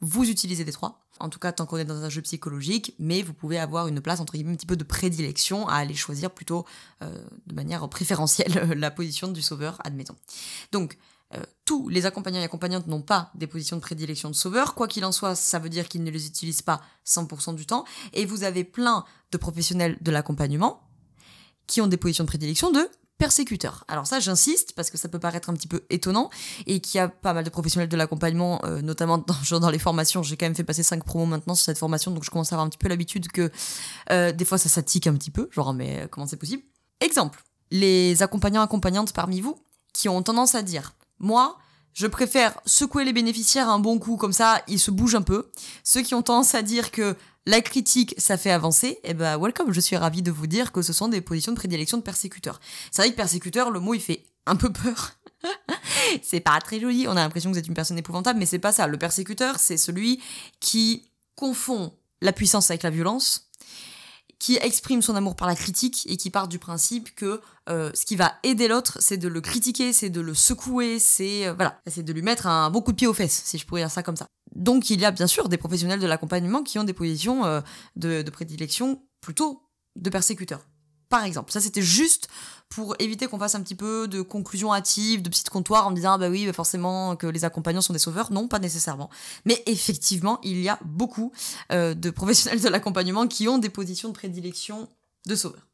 Vous 0.00 0.30
utilisez 0.30 0.62
les 0.62 0.70
trois. 0.70 1.04
En 1.18 1.30
tout 1.30 1.40
cas, 1.40 1.50
tant 1.50 1.66
qu'on 1.66 1.78
est 1.78 1.84
dans 1.84 2.04
un 2.04 2.08
jeu 2.08 2.22
psychologique, 2.22 2.94
mais 3.00 3.22
vous 3.22 3.32
pouvez 3.32 3.58
avoir 3.58 3.88
une 3.88 4.00
place, 4.00 4.20
entre 4.20 4.34
guillemets, 4.34 4.52
un 4.52 4.54
petit 4.54 4.66
peu 4.66 4.76
de 4.76 4.84
prédilection 4.84 5.66
à 5.66 5.78
aller 5.78 5.94
choisir 5.94 6.30
plutôt 6.30 6.64
euh, 7.02 7.10
de 7.48 7.54
manière 7.56 7.88
préférentielle 7.88 8.54
la 8.76 8.92
position 8.92 9.26
du 9.26 9.42
sauveur, 9.42 9.80
admettons. 9.82 10.14
Donc, 10.70 10.98
euh, 11.34 11.42
tous 11.64 11.88
les 11.88 12.06
accompagnants 12.06 12.38
et 12.38 12.44
accompagnantes 12.44 12.86
n'ont 12.86 13.02
pas 13.02 13.32
des 13.34 13.48
positions 13.48 13.74
de 13.74 13.82
prédilection 13.82 14.30
de 14.30 14.36
sauveur. 14.36 14.76
Quoi 14.76 14.86
qu'il 14.86 15.04
en 15.04 15.10
soit, 15.10 15.34
ça 15.34 15.58
veut 15.58 15.70
dire 15.70 15.88
qu'ils 15.88 16.04
ne 16.04 16.10
les 16.12 16.28
utilisent 16.28 16.62
pas 16.62 16.82
100% 17.04 17.56
du 17.56 17.66
temps. 17.66 17.84
Et 18.12 18.26
vous 18.26 18.44
avez 18.44 18.62
plein 18.62 19.04
de 19.32 19.38
professionnels 19.38 19.98
de 20.00 20.12
l'accompagnement 20.12 20.85
qui 21.66 21.80
ont 21.80 21.86
des 21.86 21.96
positions 21.96 22.24
de 22.24 22.28
prédilection 22.28 22.70
de 22.70 22.88
persécuteurs. 23.18 23.84
Alors 23.88 24.06
ça, 24.06 24.20
j'insiste 24.20 24.74
parce 24.74 24.90
que 24.90 24.98
ça 24.98 25.08
peut 25.08 25.18
paraître 25.18 25.48
un 25.48 25.54
petit 25.54 25.68
peu 25.68 25.84
étonnant 25.90 26.30
et 26.66 26.80
qu'il 26.80 26.98
y 26.98 27.00
a 27.00 27.08
pas 27.08 27.32
mal 27.32 27.44
de 27.44 27.50
professionnels 27.50 27.88
de 27.88 27.96
l'accompagnement, 27.96 28.60
euh, 28.64 28.82
notamment 28.82 29.24
dans, 29.50 29.70
les 29.70 29.78
formations. 29.78 30.22
J'ai 30.22 30.36
quand 30.36 30.46
même 30.46 30.54
fait 30.54 30.64
passer 30.64 30.82
5 30.82 31.04
promos 31.04 31.26
maintenant 31.26 31.54
sur 31.54 31.64
cette 31.64 31.78
formation, 31.78 32.10
donc 32.10 32.24
je 32.24 32.30
commence 32.30 32.52
à 32.52 32.56
avoir 32.56 32.66
un 32.66 32.68
petit 32.68 32.78
peu 32.78 32.88
l'habitude 32.88 33.28
que 33.28 33.50
euh, 34.10 34.32
des 34.32 34.44
fois 34.44 34.58
ça 34.58 34.68
s'attique 34.68 35.06
un 35.06 35.14
petit 35.14 35.30
peu, 35.30 35.48
genre 35.50 35.72
mais 35.72 36.02
euh, 36.02 36.08
comment 36.08 36.26
c'est 36.26 36.36
possible? 36.36 36.62
Exemple, 37.00 37.42
les 37.70 38.22
accompagnants 38.22 38.62
accompagnantes 38.62 39.12
parmi 39.12 39.40
vous 39.40 39.58
qui 39.92 40.08
ont 40.08 40.22
tendance 40.22 40.54
à 40.54 40.62
dire, 40.62 40.94
moi, 41.18 41.56
je 41.94 42.06
préfère 42.06 42.60
secouer 42.66 43.04
les 43.06 43.14
bénéficiaires 43.14 43.70
un 43.70 43.78
bon 43.78 43.98
coup, 43.98 44.16
comme 44.16 44.32
ça 44.32 44.60
ils 44.68 44.78
se 44.78 44.90
bougent 44.90 45.14
un 45.14 45.22
peu. 45.22 45.50
Ceux 45.84 46.02
qui 46.02 46.14
ont 46.14 46.22
tendance 46.22 46.54
à 46.54 46.60
dire 46.60 46.90
que 46.90 47.16
la 47.46 47.60
critique, 47.60 48.14
ça 48.18 48.36
fait 48.36 48.50
avancer, 48.50 48.98
et 49.04 49.10
eh 49.10 49.14
ben 49.14 49.38
welcome, 49.38 49.72
je 49.72 49.80
suis 49.80 49.96
ravie 49.96 50.22
de 50.22 50.32
vous 50.32 50.48
dire 50.48 50.72
que 50.72 50.82
ce 50.82 50.92
sont 50.92 51.08
des 51.08 51.20
positions 51.20 51.52
de 51.52 51.56
prédilection 51.56 51.96
de 51.96 52.02
persécuteurs. 52.02 52.60
C'est 52.90 53.02
vrai 53.02 53.10
que 53.12 53.16
persécuteur, 53.16 53.70
le 53.70 53.78
mot 53.78 53.94
il 53.94 54.00
fait 54.00 54.24
un 54.46 54.56
peu 54.56 54.72
peur. 54.72 55.12
c'est 56.22 56.40
pas 56.40 56.58
très 56.60 56.80
joli, 56.80 57.06
on 57.06 57.12
a 57.12 57.14
l'impression 57.16 57.50
que 57.50 57.54
vous 57.54 57.58
êtes 57.60 57.68
une 57.68 57.74
personne 57.74 57.98
épouvantable, 57.98 58.38
mais 58.38 58.46
c'est 58.46 58.58
pas 58.58 58.72
ça. 58.72 58.88
Le 58.88 58.98
persécuteur, 58.98 59.60
c'est 59.60 59.76
celui 59.76 60.20
qui 60.58 61.08
confond 61.36 61.92
la 62.20 62.32
puissance 62.32 62.70
avec 62.70 62.82
la 62.82 62.90
violence, 62.90 63.45
qui 64.38 64.56
exprime 64.60 65.02
son 65.02 65.16
amour 65.16 65.34
par 65.36 65.48
la 65.48 65.54
critique 65.54 66.06
et 66.08 66.16
qui 66.16 66.30
part 66.30 66.48
du 66.48 66.58
principe 66.58 67.14
que 67.14 67.40
euh, 67.68 67.90
ce 67.94 68.04
qui 68.04 68.16
va 68.16 68.34
aider 68.42 68.68
l'autre, 68.68 68.98
c'est 69.00 69.16
de 69.16 69.28
le 69.28 69.40
critiquer, 69.40 69.92
c'est 69.92 70.10
de 70.10 70.20
le 70.20 70.34
secouer, 70.34 70.98
c'est 70.98 71.46
euh, 71.46 71.54
voilà, 71.54 71.80
c'est 71.86 72.02
de 72.02 72.12
lui 72.12 72.22
mettre 72.22 72.46
un 72.46 72.70
bon 72.70 72.82
coup 72.82 72.92
de 72.92 72.96
pied 72.96 73.06
aux 73.06 73.14
fesses, 73.14 73.42
si 73.44 73.58
je 73.58 73.66
pourrais 73.66 73.82
dire 73.82 73.90
ça 73.90 74.02
comme 74.02 74.16
ça. 74.16 74.26
Donc 74.54 74.90
il 74.90 75.00
y 75.00 75.04
a 75.04 75.10
bien 75.10 75.26
sûr 75.26 75.48
des 75.48 75.56
professionnels 75.56 76.00
de 76.00 76.06
l'accompagnement 76.06 76.62
qui 76.62 76.78
ont 76.78 76.84
des 76.84 76.92
positions 76.92 77.44
euh, 77.46 77.60
de, 77.96 78.22
de 78.22 78.30
prédilection 78.30 79.02
plutôt 79.20 79.62
de 79.96 80.10
persécuteurs 80.10 80.66
par 81.08 81.24
exemple. 81.24 81.52
Ça, 81.52 81.60
c'était 81.60 81.82
juste 81.82 82.28
pour 82.68 82.96
éviter 82.98 83.26
qu'on 83.26 83.38
fasse 83.38 83.54
un 83.54 83.62
petit 83.62 83.74
peu 83.74 84.08
de 84.08 84.22
conclusion 84.22 84.74
hâtive, 84.74 85.22
de 85.22 85.28
petites 85.28 85.50
comptoirs 85.50 85.86
en 85.86 85.92
disant 85.92 86.14
ah 86.14 86.18
bah 86.18 86.28
oui, 86.28 86.46
bah 86.46 86.52
forcément 86.52 87.16
que 87.16 87.26
les 87.26 87.44
accompagnants 87.44 87.80
sont 87.80 87.92
des 87.92 87.98
sauveurs. 87.98 88.32
Non, 88.32 88.48
pas 88.48 88.58
nécessairement. 88.58 89.10
Mais 89.44 89.62
effectivement, 89.66 90.40
il 90.42 90.60
y 90.60 90.68
a 90.68 90.78
beaucoup 90.84 91.32
euh, 91.72 91.94
de 91.94 92.10
professionnels 92.10 92.60
de 92.60 92.68
l'accompagnement 92.68 93.26
qui 93.28 93.48
ont 93.48 93.58
des 93.58 93.70
positions 93.70 94.08
de 94.08 94.14
prédilection 94.14 94.88
de 95.26 95.34
sauveurs. 95.34 95.66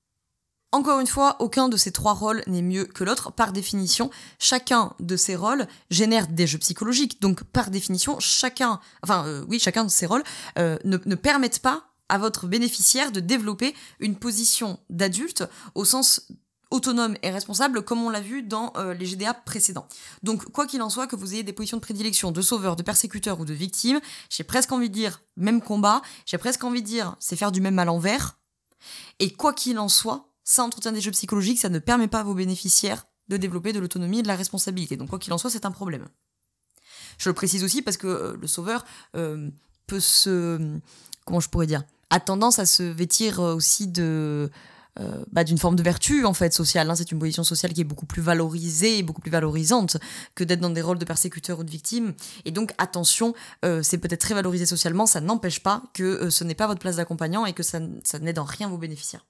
Encore 0.74 1.00
une 1.00 1.06
fois, 1.06 1.36
aucun 1.38 1.68
de 1.68 1.76
ces 1.76 1.92
trois 1.92 2.14
rôles 2.14 2.42
n'est 2.46 2.62
mieux 2.62 2.86
que 2.86 3.04
l'autre. 3.04 3.30
Par 3.30 3.52
définition, 3.52 4.10
chacun 4.38 4.94
de 5.00 5.16
ces 5.16 5.36
rôles 5.36 5.66
génère 5.90 6.28
des 6.28 6.46
jeux 6.46 6.58
psychologiques. 6.58 7.20
Donc, 7.20 7.44
par 7.44 7.70
définition, 7.70 8.18
chacun, 8.20 8.80
enfin, 9.02 9.26
euh, 9.26 9.44
oui, 9.48 9.58
chacun 9.58 9.84
de 9.84 9.90
ces 9.90 10.06
rôles 10.06 10.24
euh, 10.58 10.78
ne, 10.84 10.96
ne 11.04 11.14
permettent 11.14 11.58
pas 11.58 11.91
à 12.12 12.18
votre 12.18 12.46
bénéficiaire 12.46 13.10
de 13.10 13.20
développer 13.20 13.74
une 13.98 14.16
position 14.16 14.78
d'adulte 14.90 15.44
au 15.74 15.86
sens 15.86 16.28
autonome 16.70 17.16
et 17.22 17.30
responsable 17.30 17.82
comme 17.82 18.02
on 18.02 18.10
l'a 18.10 18.20
vu 18.20 18.42
dans 18.42 18.74
euh, 18.76 18.92
les 18.92 19.06
GDA 19.06 19.32
précédents. 19.32 19.88
Donc 20.22 20.44
quoi 20.52 20.66
qu'il 20.66 20.82
en 20.82 20.90
soit, 20.90 21.06
que 21.06 21.16
vous 21.16 21.32
ayez 21.32 21.42
des 21.42 21.54
positions 21.54 21.78
de 21.78 21.82
prédilection 21.82 22.30
de 22.30 22.42
sauveur, 22.42 22.76
de 22.76 22.82
persécuteur 22.82 23.40
ou 23.40 23.46
de 23.46 23.54
victime, 23.54 23.98
j'ai 24.28 24.44
presque 24.44 24.72
envie 24.72 24.90
de 24.90 24.94
dire 24.94 25.22
même 25.38 25.62
combat, 25.62 26.02
j'ai 26.26 26.36
presque 26.36 26.62
envie 26.64 26.82
de 26.82 26.86
dire 26.86 27.16
c'est 27.18 27.36
faire 27.36 27.50
du 27.50 27.62
même 27.62 27.78
à 27.78 27.86
l'envers. 27.86 28.38
Et 29.18 29.32
quoi 29.32 29.54
qu'il 29.54 29.78
en 29.78 29.88
soit, 29.88 30.28
ça 30.44 30.64
entretient 30.64 30.92
des 30.92 31.00
jeux 31.00 31.12
psychologiques, 31.12 31.60
ça 31.60 31.70
ne 31.70 31.78
permet 31.78 32.08
pas 32.08 32.20
à 32.20 32.24
vos 32.24 32.34
bénéficiaires 32.34 33.06
de 33.28 33.38
développer 33.38 33.72
de 33.72 33.80
l'autonomie 33.80 34.18
et 34.18 34.22
de 34.22 34.28
la 34.28 34.36
responsabilité. 34.36 34.98
Donc 34.98 35.08
quoi 35.08 35.18
qu'il 35.18 35.32
en 35.32 35.38
soit, 35.38 35.48
c'est 35.48 35.64
un 35.64 35.70
problème. 35.70 36.06
Je 37.16 37.30
le 37.30 37.34
précise 37.34 37.64
aussi 37.64 37.80
parce 37.80 37.96
que 37.96 38.06
euh, 38.06 38.36
le 38.38 38.46
sauveur 38.46 38.84
euh, 39.16 39.48
peut 39.86 40.00
se... 40.00 40.78
Comment 41.24 41.40
je 41.40 41.48
pourrais 41.48 41.66
dire 41.66 41.84
a 42.12 42.20
tendance 42.20 42.58
à 42.58 42.66
se 42.66 42.82
vêtir 42.82 43.40
euh, 43.40 43.54
aussi 43.54 43.88
de 43.88 44.50
euh, 45.00 45.24
bah, 45.32 45.44
d'une 45.44 45.56
forme 45.56 45.74
de 45.74 45.82
vertu 45.82 46.26
en 46.26 46.34
fait 46.34 46.52
sociale. 46.52 46.90
Hein. 46.90 46.94
C'est 46.94 47.10
une 47.10 47.18
position 47.18 47.42
sociale 47.42 47.72
qui 47.72 47.80
est 47.80 47.84
beaucoup 47.84 48.04
plus 48.04 48.20
valorisée 48.20 49.02
beaucoup 49.02 49.22
plus 49.22 49.30
valorisante 49.30 49.96
que 50.34 50.44
d'être 50.44 50.60
dans 50.60 50.68
des 50.68 50.82
rôles 50.82 50.98
de 50.98 51.06
persécuteur 51.06 51.58
ou 51.58 51.64
de 51.64 51.70
victime. 51.70 52.12
Et 52.44 52.50
donc 52.50 52.72
attention, 52.76 53.34
euh, 53.64 53.82
c'est 53.82 53.96
peut-être 53.96 54.20
très 54.20 54.34
valorisé 54.34 54.66
socialement, 54.66 55.06
ça 55.06 55.22
n'empêche 55.22 55.60
pas 55.60 55.82
que 55.94 56.28
ce 56.28 56.44
n'est 56.44 56.54
pas 56.54 56.66
votre 56.66 56.80
place 56.80 56.96
d'accompagnant 56.96 57.46
et 57.46 57.54
que 57.54 57.62
ça, 57.62 57.80
ça 58.04 58.18
n'aide 58.18 58.38
en 58.38 58.44
rien 58.44 58.68
vos 58.68 58.76
bénéficiaires. 58.76 59.24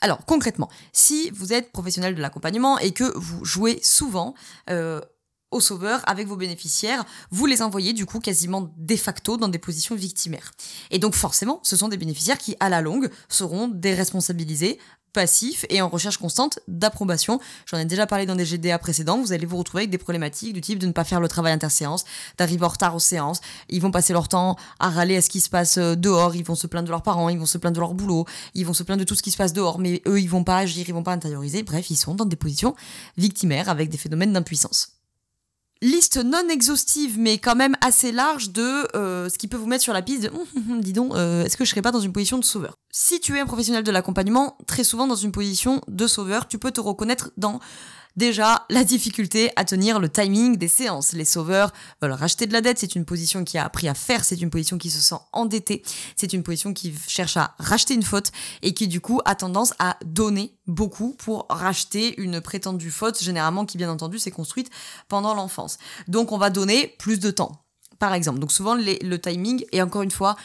Alors 0.00 0.24
concrètement, 0.24 0.70
si 0.92 1.30
vous 1.30 1.52
êtes 1.52 1.72
professionnel 1.72 2.14
de 2.14 2.20
l'accompagnement 2.20 2.78
et 2.78 2.92
que 2.92 3.16
vous 3.18 3.44
jouez 3.44 3.80
souvent 3.82 4.34
au 5.50 5.60
sauveur 5.60 6.02
avec 6.06 6.26
vos 6.26 6.36
bénéficiaires, 6.36 7.04
vous 7.30 7.46
les 7.46 7.62
envoyez 7.62 7.92
du 7.92 8.06
coup 8.06 8.20
quasiment 8.20 8.72
de 8.76 8.96
facto 8.96 9.36
dans 9.36 9.48
des 9.48 9.58
positions 9.58 9.94
victimaires. 9.94 10.52
Et 10.90 10.98
donc 10.98 11.14
forcément, 11.14 11.60
ce 11.62 11.76
sont 11.76 11.88
des 11.88 11.96
bénéficiaires 11.96 12.38
qui, 12.38 12.56
à 12.60 12.68
la 12.68 12.80
longue, 12.80 13.10
seront 13.28 13.68
déresponsabilisés, 13.68 14.78
passifs 15.16 15.64
et 15.70 15.80
en 15.80 15.88
recherche 15.88 16.18
constante 16.18 16.58
d'approbation. 16.68 17.40
J'en 17.64 17.78
ai 17.78 17.86
déjà 17.86 18.06
parlé 18.06 18.26
dans 18.26 18.36
des 18.36 18.44
GDA 18.44 18.78
précédents, 18.78 19.18
vous 19.18 19.32
allez 19.32 19.46
vous 19.46 19.56
retrouver 19.56 19.84
avec 19.84 19.90
des 19.90 19.96
problématiques 19.96 20.52
du 20.52 20.60
type 20.60 20.78
de 20.78 20.86
ne 20.86 20.92
pas 20.92 21.04
faire 21.04 21.20
le 21.20 21.28
travail 21.28 21.54
interséance, 21.54 22.04
d'arriver 22.36 22.66
en 22.66 22.68
retard 22.68 22.94
aux 22.94 23.00
séances, 23.00 23.40
ils 23.70 23.80
vont 23.80 23.90
passer 23.90 24.12
leur 24.12 24.28
temps 24.28 24.56
à 24.78 24.90
râler 24.90 25.16
à 25.16 25.22
ce 25.22 25.30
qui 25.30 25.40
se 25.40 25.48
passe 25.48 25.78
euh, 25.78 25.94
dehors, 25.96 26.36
ils 26.36 26.44
vont 26.44 26.54
se 26.54 26.66
plaindre 26.66 26.84
de 26.84 26.90
leurs 26.90 27.02
parents, 27.02 27.30
ils 27.30 27.38
vont 27.38 27.46
se 27.46 27.56
plaindre 27.56 27.76
de 27.76 27.80
leur 27.80 27.94
boulot, 27.94 28.26
ils 28.52 28.66
vont 28.66 28.74
se 28.74 28.82
plaindre 28.82 29.00
de 29.00 29.04
tout 29.06 29.14
ce 29.14 29.22
qui 29.22 29.30
se 29.30 29.38
passe 29.38 29.54
dehors, 29.54 29.78
mais 29.78 30.02
eux, 30.06 30.20
ils 30.20 30.28
vont 30.28 30.44
pas 30.44 30.58
agir, 30.58 30.84
ils 30.86 30.92
vont 30.92 31.02
pas 31.02 31.14
intérioriser, 31.14 31.62
bref, 31.62 31.88
ils 31.88 31.96
sont 31.96 32.14
dans 32.14 32.26
des 32.26 32.36
positions 32.36 32.74
victimaires 33.16 33.70
avec 33.70 33.88
des 33.88 33.96
phénomènes 33.96 34.34
d'impuissance 34.34 34.95
liste 35.82 36.16
non 36.16 36.48
exhaustive 36.48 37.18
mais 37.18 37.38
quand 37.38 37.54
même 37.54 37.76
assez 37.80 38.12
large 38.12 38.50
de 38.50 38.96
euh, 38.96 39.28
ce 39.28 39.38
qui 39.38 39.48
peut 39.48 39.56
vous 39.56 39.66
mettre 39.66 39.82
sur 39.84 39.92
la 39.92 40.02
piste 40.02 40.22
de 40.22 40.28
hum, 40.28 40.44
hum, 40.56 40.72
hum, 40.72 40.80
dis 40.80 40.92
donc 40.92 41.14
euh, 41.14 41.44
est-ce 41.44 41.56
que 41.56 41.64
je 41.64 41.70
serais 41.70 41.82
pas 41.82 41.92
dans 41.92 42.00
une 42.00 42.12
position 42.12 42.38
de 42.38 42.44
sauveur? 42.44 42.78
Si 42.90 43.20
tu 43.20 43.36
es 43.36 43.40
un 43.40 43.46
professionnel 43.46 43.84
de 43.84 43.90
l'accompagnement 43.90 44.56
très 44.66 44.84
souvent 44.84 45.06
dans 45.06 45.16
une 45.16 45.32
position 45.32 45.80
de 45.88 46.06
sauveur 46.06 46.48
tu 46.48 46.58
peux 46.58 46.70
te 46.70 46.80
reconnaître 46.80 47.30
dans 47.36 47.60
Déjà, 48.16 48.64
la 48.70 48.82
difficulté 48.82 49.50
à 49.56 49.64
tenir 49.66 50.00
le 50.00 50.08
timing 50.08 50.56
des 50.56 50.68
séances. 50.68 51.12
Les 51.12 51.26
sauveurs 51.26 51.72
veulent 52.00 52.12
racheter 52.12 52.46
de 52.46 52.52
la 52.54 52.62
dette, 52.62 52.78
c'est 52.78 52.94
une 52.94 53.04
position 53.04 53.44
qui 53.44 53.58
a 53.58 53.64
appris 53.64 53.88
à 53.88 53.94
faire, 53.94 54.24
c'est 54.24 54.40
une 54.40 54.48
position 54.48 54.78
qui 54.78 54.90
se 54.90 55.00
sent 55.00 55.20
endettée, 55.32 55.82
c'est 56.16 56.32
une 56.32 56.42
position 56.42 56.72
qui 56.72 56.94
cherche 57.06 57.36
à 57.36 57.54
racheter 57.58 57.92
une 57.92 58.02
faute 58.02 58.32
et 58.62 58.72
qui 58.72 58.88
du 58.88 59.02
coup 59.02 59.20
a 59.26 59.34
tendance 59.34 59.74
à 59.78 59.98
donner 60.02 60.56
beaucoup 60.66 61.12
pour 61.18 61.46
racheter 61.50 62.18
une 62.18 62.40
prétendue 62.40 62.90
faute, 62.90 63.22
généralement 63.22 63.66
qui 63.66 63.76
bien 63.76 63.90
entendu 63.90 64.18
s'est 64.18 64.30
construite 64.30 64.70
pendant 65.08 65.34
l'enfance. 65.34 65.76
Donc 66.08 66.32
on 66.32 66.38
va 66.38 66.48
donner 66.48 66.94
plus 66.98 67.20
de 67.20 67.30
temps, 67.30 67.64
par 67.98 68.14
exemple. 68.14 68.38
Donc 68.38 68.50
souvent 68.50 68.74
le 68.74 69.16
timing, 69.16 69.66
et 69.72 69.82
encore 69.82 70.00
une 70.00 70.10
fois, 70.10 70.36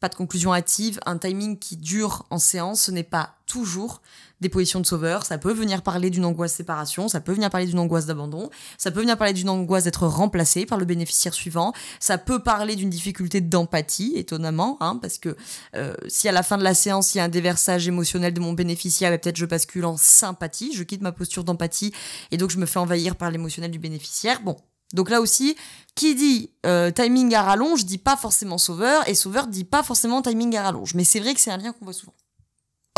pas 0.00 0.08
de 0.08 0.14
conclusion 0.14 0.54
hâtive, 0.54 0.98
un 1.04 1.18
timing 1.18 1.58
qui 1.58 1.76
dure 1.76 2.24
en 2.30 2.38
séance, 2.38 2.80
ce 2.80 2.90
n'est 2.90 3.02
pas 3.02 3.34
toujours 3.44 4.00
des 4.40 4.48
positions 4.48 4.80
de 4.80 4.86
sauveur, 4.86 5.26
ça 5.26 5.38
peut 5.38 5.52
venir 5.52 5.82
parler 5.82 6.10
d'une 6.10 6.24
angoisse 6.24 6.54
séparation, 6.54 7.08
ça 7.08 7.20
peut 7.20 7.32
venir 7.32 7.50
parler 7.50 7.66
d'une 7.66 7.78
angoisse 7.78 8.06
d'abandon, 8.06 8.50
ça 8.78 8.90
peut 8.90 9.00
venir 9.00 9.16
parler 9.16 9.32
d'une 9.32 9.48
angoisse 9.48 9.84
d'être 9.84 10.06
remplacé 10.06 10.66
par 10.66 10.78
le 10.78 10.84
bénéficiaire 10.84 11.34
suivant, 11.34 11.72
ça 11.98 12.18
peut 12.18 12.42
parler 12.42 12.76
d'une 12.76 12.90
difficulté 12.90 13.40
d'empathie, 13.40 14.12
étonnamment, 14.16 14.76
hein, 14.80 14.98
parce 15.00 15.18
que 15.18 15.36
euh, 15.76 15.94
si 16.08 16.28
à 16.28 16.32
la 16.32 16.42
fin 16.42 16.58
de 16.58 16.64
la 16.64 16.74
séance 16.74 17.14
il 17.14 17.18
y 17.18 17.20
a 17.20 17.24
un 17.24 17.28
déversage 17.28 17.86
émotionnel 17.88 18.32
de 18.32 18.40
mon 18.40 18.52
bénéficiaire, 18.52 19.10
bah, 19.10 19.18
peut-être 19.18 19.36
je 19.36 19.46
bascule 19.46 19.84
en 19.84 19.96
sympathie, 19.96 20.72
je 20.74 20.82
quitte 20.82 21.02
ma 21.02 21.12
posture 21.12 21.44
d'empathie 21.44 21.92
et 22.30 22.36
donc 22.36 22.50
je 22.50 22.58
me 22.58 22.66
fais 22.66 22.78
envahir 22.78 23.16
par 23.16 23.30
l'émotionnel 23.30 23.70
du 23.70 23.78
bénéficiaire. 23.78 24.40
Bon, 24.42 24.56
donc 24.92 25.10
là 25.10 25.20
aussi, 25.20 25.56
qui 25.94 26.14
dit 26.14 26.50
euh, 26.66 26.90
timing 26.90 27.34
à 27.34 27.42
rallonge 27.42 27.84
dit 27.84 27.98
pas 27.98 28.16
forcément 28.16 28.58
sauveur, 28.58 29.08
et 29.08 29.14
sauveur 29.14 29.46
dit 29.46 29.64
pas 29.64 29.82
forcément 29.82 30.22
timing 30.22 30.56
à 30.56 30.62
rallonge. 30.62 30.94
Mais 30.94 31.04
c'est 31.04 31.20
vrai 31.20 31.34
que 31.34 31.40
c'est 31.40 31.50
un 31.50 31.58
lien 31.58 31.72
qu'on 31.72 31.84
voit 31.84 31.94
souvent. 31.94 32.14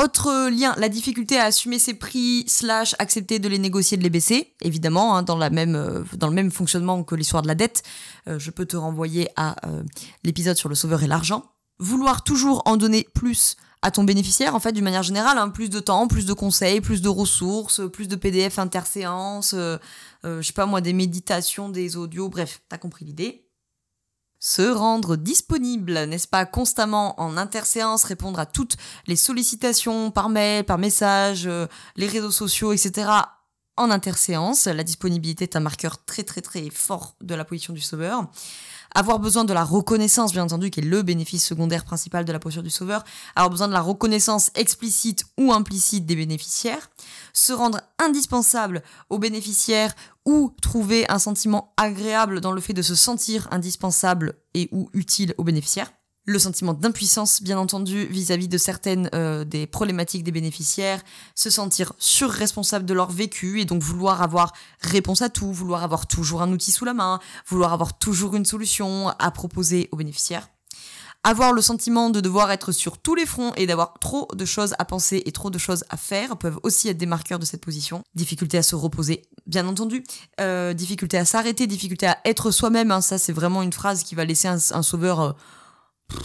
Autre 0.02 0.50
lien, 0.50 0.74
la 0.78 0.88
difficulté 0.88 1.38
à 1.38 1.44
assumer 1.44 1.78
ses 1.78 1.94
prix, 1.94 2.44
slash 2.48 2.96
accepter 2.98 3.38
de 3.38 3.48
les 3.48 3.58
négocier, 3.58 3.96
de 3.96 4.02
les 4.02 4.10
baisser, 4.10 4.54
évidemment, 4.60 5.16
hein, 5.16 5.24
euh, 5.28 6.04
dans 6.16 6.28
le 6.28 6.34
même 6.34 6.50
fonctionnement 6.50 7.04
que 7.04 7.14
l'histoire 7.14 7.42
de 7.42 7.48
la 7.48 7.54
dette. 7.54 7.82
Euh, 8.26 8.38
je 8.38 8.50
peux 8.50 8.66
te 8.66 8.76
renvoyer 8.76 9.28
à 9.36 9.56
l'épisode 10.24 10.56
sur 10.56 10.68
le 10.68 10.74
sauveur 10.74 11.02
et 11.02 11.06
l'argent. 11.06 11.44
Vouloir 11.78 12.24
toujours 12.24 12.62
en 12.64 12.76
donner 12.76 13.06
plus 13.14 13.56
à 13.82 13.90
ton 13.90 14.04
bénéficiaire, 14.04 14.54
en 14.54 14.60
fait, 14.60 14.72
d'une 14.72 14.84
manière 14.84 15.02
générale, 15.02 15.36
hein, 15.38 15.48
plus 15.48 15.68
de 15.68 15.80
temps, 15.80 16.06
plus 16.06 16.24
de 16.24 16.32
conseils, 16.32 16.80
plus 16.80 17.02
de 17.02 17.08
ressources, 17.08 17.82
plus 17.92 18.06
de 18.06 18.14
PDF 18.14 18.60
interséances, 18.60 19.54
euh, 19.54 19.76
euh, 20.24 20.40
je 20.40 20.46
sais 20.46 20.52
pas 20.52 20.66
moi, 20.66 20.80
des 20.80 20.92
méditations, 20.92 21.68
des 21.68 21.96
audios, 21.96 22.28
bref, 22.28 22.62
t'as 22.68 22.78
compris 22.78 23.04
l'idée. 23.04 23.44
Se 24.44 24.62
rendre 24.62 25.14
disponible, 25.14 25.92
n'est-ce 26.06 26.26
pas, 26.26 26.44
constamment 26.46 27.14
en 27.20 27.36
interséance, 27.36 28.02
répondre 28.02 28.40
à 28.40 28.44
toutes 28.44 28.76
les 29.06 29.14
sollicitations 29.14 30.10
par 30.10 30.30
mail, 30.30 30.64
par 30.64 30.78
message, 30.78 31.46
euh, 31.46 31.68
les 31.94 32.08
réseaux 32.08 32.32
sociaux, 32.32 32.72
etc. 32.72 33.08
en 33.76 33.90
interséance. 33.92 34.66
La 34.66 34.82
disponibilité 34.82 35.44
est 35.44 35.54
un 35.54 35.60
marqueur 35.60 36.04
très 36.04 36.24
très 36.24 36.40
très 36.40 36.70
fort 36.70 37.14
de 37.20 37.36
la 37.36 37.44
position 37.44 37.72
du 37.72 37.80
sauveur 37.80 38.32
avoir 38.94 39.18
besoin 39.18 39.44
de 39.44 39.52
la 39.52 39.64
reconnaissance, 39.64 40.32
bien 40.32 40.44
entendu, 40.44 40.70
qui 40.70 40.80
est 40.80 40.84
le 40.84 41.02
bénéfice 41.02 41.44
secondaire 41.44 41.84
principal 41.84 42.24
de 42.24 42.32
la 42.32 42.38
posture 42.38 42.62
du 42.62 42.70
sauveur, 42.70 43.04
avoir 43.34 43.50
besoin 43.50 43.68
de 43.68 43.72
la 43.72 43.80
reconnaissance 43.80 44.50
explicite 44.54 45.24
ou 45.38 45.52
implicite 45.52 46.06
des 46.06 46.16
bénéficiaires, 46.16 46.90
se 47.32 47.52
rendre 47.52 47.80
indispensable 47.98 48.82
aux 49.10 49.18
bénéficiaires 49.18 49.94
ou 50.24 50.54
trouver 50.60 51.10
un 51.10 51.18
sentiment 51.18 51.72
agréable 51.76 52.40
dans 52.40 52.52
le 52.52 52.60
fait 52.60 52.74
de 52.74 52.82
se 52.82 52.94
sentir 52.94 53.48
indispensable 53.50 54.34
et 54.54 54.68
ou 54.72 54.88
utile 54.92 55.34
aux 55.38 55.44
bénéficiaires 55.44 55.90
le 56.24 56.38
sentiment 56.38 56.72
d'impuissance, 56.72 57.42
bien 57.42 57.58
entendu, 57.58 58.06
vis-à-vis 58.06 58.48
de 58.48 58.58
certaines 58.58 59.10
euh, 59.14 59.44
des 59.44 59.66
problématiques 59.66 60.22
des 60.22 60.30
bénéficiaires, 60.30 61.02
se 61.34 61.50
sentir 61.50 61.92
surresponsable 61.98 62.84
de 62.84 62.94
leur 62.94 63.10
vécu 63.10 63.60
et 63.60 63.64
donc 63.64 63.82
vouloir 63.82 64.22
avoir 64.22 64.52
réponse 64.80 65.22
à 65.22 65.28
tout, 65.28 65.52
vouloir 65.52 65.82
avoir 65.82 66.06
toujours 66.06 66.42
un 66.42 66.52
outil 66.52 66.70
sous 66.70 66.84
la 66.84 66.94
main, 66.94 67.18
vouloir 67.46 67.72
avoir 67.72 67.98
toujours 67.98 68.36
une 68.36 68.44
solution 68.44 69.08
à 69.18 69.30
proposer 69.30 69.88
aux 69.90 69.96
bénéficiaires. 69.96 70.48
Avoir 71.24 71.52
le 71.52 71.62
sentiment 71.62 72.10
de 72.10 72.20
devoir 72.20 72.50
être 72.50 72.72
sur 72.72 72.98
tous 72.98 73.14
les 73.14 73.26
fronts 73.26 73.52
et 73.54 73.66
d'avoir 73.66 73.94
trop 74.00 74.26
de 74.34 74.44
choses 74.44 74.74
à 74.80 74.84
penser 74.84 75.22
et 75.24 75.30
trop 75.30 75.50
de 75.50 75.58
choses 75.58 75.84
à 75.88 75.96
faire 75.96 76.36
peuvent 76.36 76.58
aussi 76.64 76.88
être 76.88 76.98
des 76.98 77.06
marqueurs 77.06 77.38
de 77.38 77.44
cette 77.44 77.60
position. 77.60 78.02
Difficulté 78.16 78.58
à 78.58 78.64
se 78.64 78.74
reposer, 78.74 79.22
bien 79.46 79.68
entendu. 79.68 80.02
Euh, 80.40 80.72
difficulté 80.72 81.18
à 81.18 81.24
s'arrêter, 81.24 81.68
difficulté 81.68 82.08
à 82.08 82.18
être 82.24 82.50
soi-même. 82.50 82.90
Hein. 82.90 83.00
ça, 83.00 83.18
c'est 83.18 83.32
vraiment 83.32 83.62
une 83.62 83.72
phrase 83.72 84.02
qui 84.02 84.14
va 84.14 84.24
laisser 84.24 84.48
un, 84.48 84.82
sauveur... 84.82 85.20
Euh, 85.20 85.32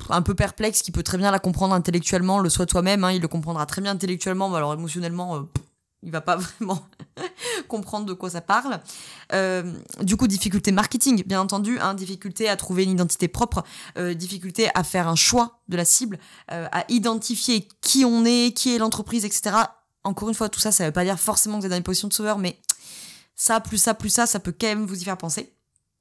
un 0.10 0.22
peu 0.22 0.36
perplexe, 0.36 0.82
qui 0.82 0.92
peut 0.92 1.04
très 1.04 1.18
bien 1.18 1.32
la 1.32 1.40
comprendre 1.40 1.74
intellectuellement, 1.74 2.40
le 2.40 2.50
soit 2.50 2.66
toi-même, 2.66 3.04
hein, 3.04 3.12
il 3.12 3.22
le 3.22 3.28
comprendra 3.28 3.66
très 3.66 3.82
bien 3.82 3.92
intellectuellement, 3.92 4.50
mais 4.50 4.58
alors 4.58 4.74
émotionnellement, 4.74 5.38
euh, 5.38 5.42
il 6.04 6.12
va 6.12 6.22
pas 6.22 6.36
vraiment 6.60 6.86
comprendre 7.68 8.06
de 8.06 8.14
quoi 8.14 8.30
ça 8.30 8.42
parle. 8.42 8.80
Euh, 9.34 9.74
du 10.02 10.16
coup, 10.16 10.28
difficulté 10.28 10.72
marketing, 10.72 11.24
bien 11.26 11.42
entendu, 11.42 11.80
hein, 11.80 11.94
difficulté 11.94 12.50
à 12.50 12.56
trouver 12.56 12.84
une 12.84 12.92
identité 12.92 13.28
propre, 13.28 13.64
euh, 13.98 14.14
difficulté 14.14 14.70
à 14.74 14.84
faire 14.84 15.08
un 15.08 15.16
choix 15.16 15.60
de 15.68 15.76
la 15.78 15.86
cible, 15.86 16.20
à 16.48 16.86
identifier 16.90 17.68
qui 17.82 18.06
on 18.06 18.24
est, 18.26 18.54
qui 18.56 18.74
est 18.74 18.78
l'entreprise, 18.78 19.26
etc. 19.26 19.56
Encore 20.04 20.30
une 20.30 20.36
fois, 20.36 20.48
tout 20.50 20.60
ça, 20.60 20.72
ça 20.72 20.86
veut 20.86 20.92
pas 20.92 21.04
dire 21.04 21.20
forcément 21.20 21.58
que 21.58 21.62
vous 21.62 21.66
êtes 21.66 21.72
dans 21.72 21.78
une 21.78 21.84
position 21.84 22.08
de 22.08 22.14
sauveur, 22.14 22.38
mais 22.38 22.58
ça, 23.36 23.60
plus 23.60 23.78
ça, 23.78 23.94
plus 23.94 24.10
ça, 24.10 24.26
ça 24.26 24.40
peut 24.40 24.54
quand 24.58 24.68
même 24.68 24.86
vous 24.86 25.00
y 25.00 25.04
faire 25.04 25.18
penser. 25.18 25.57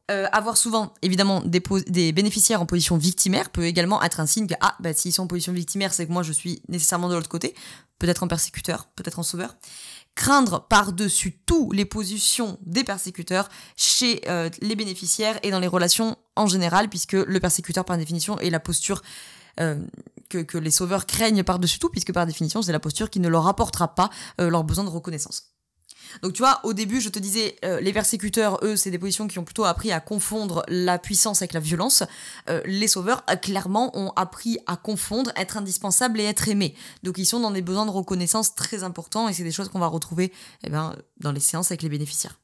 Euh, 0.08 0.28
avoir 0.30 0.56
souvent, 0.56 0.94
évidemment, 1.02 1.42
des, 1.44 2.12
bénéficiaires 2.12 2.62
en 2.62 2.66
position 2.66 2.96
victimaire 2.96 3.50
peut 3.50 3.64
également 3.64 4.00
être 4.04 4.20
un 4.20 4.26
signe 4.26 4.46
que, 4.46 4.54
ah, 4.60 4.76
bah, 4.78 4.94
s'ils 4.94 5.12
sont 5.12 5.24
en 5.24 5.26
position 5.26 5.52
victimaire, 5.52 5.92
c'est 5.92 6.06
que 6.06 6.12
moi, 6.12 6.22
je 6.22 6.32
suis 6.32 6.62
nécessairement 6.68 7.08
de 7.08 7.14
l'autre 7.14 7.28
côté. 7.28 7.54
Peut-être 7.98 8.22
en 8.22 8.28
persécuteur, 8.28 8.88
peut-être 8.94 9.18
en 9.18 9.24
sauveur. 9.24 9.56
Craindre 10.14 10.64
par-dessus 10.68 11.40
tout 11.44 11.72
les 11.72 11.84
positions 11.84 12.56
des 12.64 12.84
persécuteurs 12.84 13.48
chez 13.76 14.20
euh, 14.28 14.48
les 14.60 14.76
bénéficiaires 14.76 15.40
et 15.42 15.50
dans 15.50 15.58
les 15.58 15.66
relations 15.66 16.16
en 16.36 16.46
général, 16.46 16.88
puisque 16.88 17.14
le 17.14 17.40
persécuteur, 17.40 17.84
par 17.84 17.98
définition, 17.98 18.38
est 18.38 18.50
la 18.50 18.60
posture 18.60 19.02
euh, 19.58 19.82
que, 20.28 20.56
les 20.56 20.70
sauveurs 20.70 21.06
craignent 21.06 21.42
par-dessus 21.42 21.80
tout, 21.80 21.88
puisque 21.88 22.12
par 22.12 22.26
définition, 22.26 22.62
c'est 22.62 22.72
la 22.72 22.80
posture 22.80 23.10
qui 23.10 23.18
ne 23.18 23.28
leur 23.28 23.48
apportera 23.48 23.94
pas 23.94 24.10
leur 24.38 24.62
besoin 24.62 24.84
de 24.84 24.90
reconnaissance. 24.90 25.55
Donc 26.22 26.32
tu 26.32 26.42
vois, 26.42 26.60
au 26.64 26.72
début, 26.72 27.00
je 27.00 27.08
te 27.08 27.18
disais, 27.18 27.56
euh, 27.64 27.80
les 27.80 27.92
persécuteurs, 27.92 28.58
eux, 28.62 28.76
c'est 28.76 28.90
des 28.90 28.98
positions 28.98 29.28
qui 29.28 29.38
ont 29.38 29.44
plutôt 29.44 29.64
appris 29.64 29.92
à 29.92 30.00
confondre 30.00 30.64
la 30.68 30.98
puissance 30.98 31.42
avec 31.42 31.52
la 31.52 31.60
violence. 31.60 32.02
Euh, 32.48 32.60
les 32.64 32.88
sauveurs, 32.88 33.24
euh, 33.30 33.36
clairement, 33.36 33.96
ont 33.96 34.12
appris 34.16 34.58
à 34.66 34.76
confondre 34.76 35.32
être 35.36 35.56
indispensable 35.56 36.20
et 36.20 36.24
être 36.24 36.48
aimé. 36.48 36.74
Donc 37.02 37.18
ils 37.18 37.26
sont 37.26 37.40
dans 37.40 37.50
des 37.50 37.62
besoins 37.62 37.86
de 37.86 37.90
reconnaissance 37.90 38.54
très 38.54 38.82
importants 38.82 39.28
et 39.28 39.32
c'est 39.32 39.44
des 39.44 39.52
choses 39.52 39.68
qu'on 39.68 39.78
va 39.78 39.86
retrouver 39.86 40.32
eh 40.64 40.70
ben, 40.70 40.96
dans 41.18 41.32
les 41.32 41.40
séances 41.40 41.70
avec 41.70 41.82
les 41.82 41.88
bénéficiaires. 41.88 42.38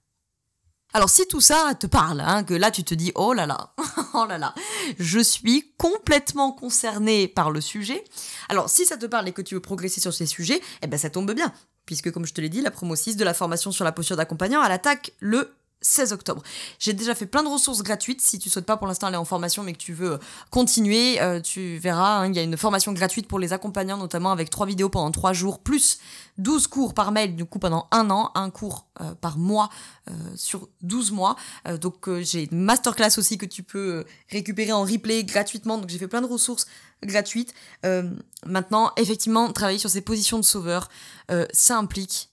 Alors 0.95 1.09
si 1.09 1.27
tout 1.27 1.41
ça 1.41 1.75
te 1.79 1.87
parle, 1.87 2.21
hein, 2.21 2.45
que 2.45 2.53
là 2.53 2.71
tu 2.71 2.85
te 2.85 2.95
dis 2.95 3.13
oh 3.15 3.33
là 3.33 3.47
là, 3.47 3.73
oh 4.15 4.27
là 4.27 4.37
là, 4.37 4.55
je 4.99 5.21
suis 5.21 5.73
complètement 5.79 6.53
concernée 6.53 7.29
par 7.29 7.51
le 7.51 7.63
sujet. 7.63 8.05
Alors 8.51 8.69
si 8.69 8.85
ça 8.85 8.99
te 8.99 9.07
parle 9.07 9.27
et 9.29 9.33
que 9.33 9.41
tu 9.41 9.55
veux 9.55 9.61
progresser 9.61 10.03
sur 10.03 10.13
ces 10.13 10.27
sujets, 10.27 10.61
eh 10.83 10.87
ben 10.87 10.99
ça 10.99 11.09
tombe 11.09 11.33
bien, 11.33 11.51
puisque 11.87 12.11
comme 12.11 12.27
je 12.27 12.35
te 12.35 12.41
l'ai 12.41 12.49
dit, 12.49 12.61
la 12.61 12.71
promo 12.71 12.97
6 12.97 13.17
de 13.17 13.25
la 13.25 13.35
formation 13.35 13.73
sur 13.73 13.85
la 13.85 13.93
posture 13.93 14.17
d'accompagnant, 14.17 14.63
elle 14.65 14.73
attaque 14.73 15.13
le 15.21 15.55
16 15.83 16.13
octobre. 16.13 16.43
J'ai 16.79 16.93
déjà 16.93 17.15
fait 17.15 17.27
plein 17.27 17.43
de 17.43 17.49
ressources 17.49 17.83
gratuites. 17.83 18.21
Si 18.21 18.39
tu 18.39 18.49
souhaites 18.49 18.67
pas 18.67 18.77
pour 18.77 18.87
l'instant 18.87 19.09
aller 19.09 19.17
en 19.17 19.25
formation, 19.25 19.63
mais 19.63 19.73
que 19.73 19.79
tu 19.79 19.93
veux 19.93 20.19
continuer, 20.51 21.21
euh, 21.21 21.41
tu 21.41 21.79
verras, 21.79 22.21
hein, 22.21 22.29
il 22.29 22.35
y 22.35 22.39
a 22.39 22.43
une 22.43 22.57
formation 22.57 22.93
gratuite 22.93 23.29
pour 23.29 23.39
les 23.39 23.53
accompagnants, 23.53 23.97
notamment 23.97 24.33
avec 24.33 24.51
trois 24.51 24.67
vidéos 24.67 24.89
pendant 24.89 25.11
trois 25.11 25.33
jours, 25.33 25.59
plus 25.59 25.99
12 26.39 26.67
cours 26.67 26.95
par 26.95 27.13
mail, 27.13 27.37
du 27.37 27.45
coup 27.45 27.59
pendant 27.59 27.89
un 27.91 28.09
an, 28.11 28.31
un 28.35 28.49
cours 28.51 28.87
euh, 29.01 29.15
par 29.15 29.37
mois 29.37 29.69
euh, 30.09 30.13
sur 30.37 30.69
12 30.81 31.13
mois. 31.13 31.37
donc 31.81 32.09
j'ai 32.21 32.49
une 32.51 32.59
masterclass 32.59 33.19
aussi 33.19 33.37
que 33.37 33.47
tu 33.47 33.63
peux 33.63 34.05
récupérer 34.31 34.73
en 34.73 34.83
replay 34.83 35.25
gratuitement. 35.25 35.79
Donc 35.79 35.91
j'ai 35.91 35.99
fait 35.99 36.09
plein 36.09 36.23
de 36.23 36.27
ressources 36.27 36.67
gratuite. 37.07 37.55
Euh, 37.85 38.11
maintenant, 38.47 38.93
effectivement, 38.97 39.53
travailler 39.53 39.79
sur 39.79 39.91
ces 39.91 40.01
positions 40.01 40.39
de 40.39 40.45
sauveur, 40.45 40.89
euh, 41.31 41.47
ça 41.53 41.77
implique 41.77 42.31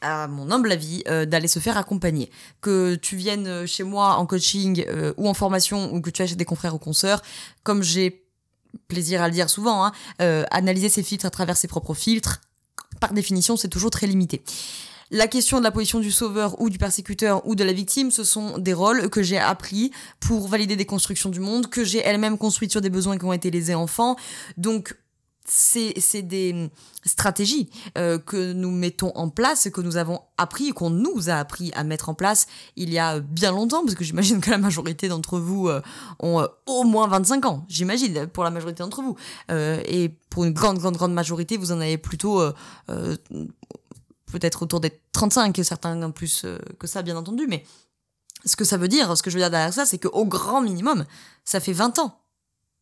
à 0.00 0.28
mon 0.28 0.50
humble 0.50 0.72
avis, 0.72 1.02
euh, 1.08 1.26
d'aller 1.26 1.48
se 1.48 1.58
faire 1.58 1.76
accompagner. 1.76 2.30
Que 2.60 2.94
tu 2.94 3.16
viennes 3.16 3.66
chez 3.66 3.82
moi 3.82 4.16
en 4.16 4.26
coaching 4.26 4.84
ou 5.16 5.28
en 5.28 5.34
formation 5.34 5.92
ou 5.92 6.00
que 6.00 6.10
tu 6.10 6.22
achètes 6.22 6.38
des 6.38 6.44
confrères 6.44 6.74
ou 6.74 6.78
consoeurs, 6.78 7.22
comme 7.62 7.82
j'ai 7.82 8.24
plaisir 8.88 9.22
à 9.22 9.28
le 9.28 9.34
dire 9.34 9.50
souvent, 9.50 9.84
hein, 9.84 9.92
analyser 10.50 10.88
ses 10.88 11.02
filtres 11.02 11.26
à 11.26 11.30
travers 11.30 11.56
ses 11.56 11.68
propres 11.68 11.94
filtres, 11.94 12.40
par 13.00 13.12
définition, 13.12 13.56
c'est 13.56 13.68
toujours 13.68 13.90
très 13.90 14.06
limité. 14.06 14.42
La 15.12 15.26
question 15.26 15.58
de 15.58 15.64
la 15.64 15.72
position 15.72 15.98
du 15.98 16.12
sauveur 16.12 16.60
ou 16.60 16.70
du 16.70 16.78
persécuteur 16.78 17.44
ou 17.44 17.56
de 17.56 17.64
la 17.64 17.72
victime, 17.72 18.12
ce 18.12 18.22
sont 18.22 18.58
des 18.58 18.72
rôles 18.72 19.10
que 19.10 19.24
j'ai 19.24 19.38
appris 19.38 19.90
pour 20.20 20.46
valider 20.46 20.76
des 20.76 20.86
constructions 20.86 21.30
du 21.30 21.40
monde, 21.40 21.68
que 21.68 21.82
j'ai 21.82 21.98
elle-même 21.98 22.38
construites 22.38 22.70
sur 22.70 22.80
des 22.80 22.90
besoins 22.90 23.18
qui 23.18 23.24
ont 23.24 23.32
été 23.32 23.50
lésés 23.50 23.74
enfants. 23.74 24.14
Donc, 24.56 24.94
c'est 25.44 26.22
des 26.22 26.70
stratégies 27.04 27.70
euh, 27.98 28.18
que 28.18 28.52
nous 28.52 28.70
mettons 28.70 29.10
en 29.16 29.30
place, 29.30 29.68
que 29.70 29.80
nous 29.80 29.96
avons 29.96 30.20
appris, 30.36 30.70
qu'on 30.70 30.90
nous 30.90 31.28
a 31.28 31.34
appris 31.34 31.72
à 31.74 31.82
mettre 31.82 32.08
en 32.08 32.14
place 32.14 32.46
il 32.76 32.90
y 32.90 32.98
a 32.98 33.20
bien 33.20 33.50
longtemps, 33.50 33.82
parce 33.82 33.94
que 33.94 34.04
j'imagine 34.04 34.40
que 34.40 34.50
la 34.50 34.58
majorité 34.58 35.08
d'entre 35.08 35.38
vous 35.38 35.68
euh, 35.68 35.80
ont 36.20 36.40
euh, 36.40 36.46
au 36.66 36.84
moins 36.84 37.08
25 37.08 37.46
ans, 37.46 37.64
j'imagine, 37.68 38.26
pour 38.28 38.44
la 38.44 38.50
majorité 38.50 38.82
d'entre 38.82 39.02
vous. 39.02 39.16
et 39.50 40.10
pour 40.30 40.44
une 40.44 40.52
grande, 40.52 40.78
grande, 40.78 40.96
grande 40.96 41.14
majorité, 41.14 41.56
vous 41.56 41.72
en 41.72 41.80
avez 41.80 41.98
plutôt 41.98 42.40
peut-être 44.30 44.62
autour 44.62 44.80
des 44.80 44.92
35, 45.12 45.58
certains 45.62 46.10
plus 46.10 46.44
euh, 46.44 46.58
que 46.78 46.86
ça, 46.86 47.02
bien 47.02 47.16
entendu, 47.16 47.46
mais 47.48 47.64
ce 48.44 48.56
que 48.56 48.64
ça 48.64 48.76
veut 48.76 48.88
dire, 48.88 49.16
ce 49.16 49.22
que 49.22 49.30
je 49.30 49.36
veux 49.36 49.42
dire 49.42 49.50
derrière 49.50 49.72
ça, 49.72 49.84
c'est 49.84 49.98
qu'au 49.98 50.24
grand 50.24 50.62
minimum, 50.62 51.04
ça 51.44 51.60
fait 51.60 51.72
20 51.72 51.98
ans 51.98 52.19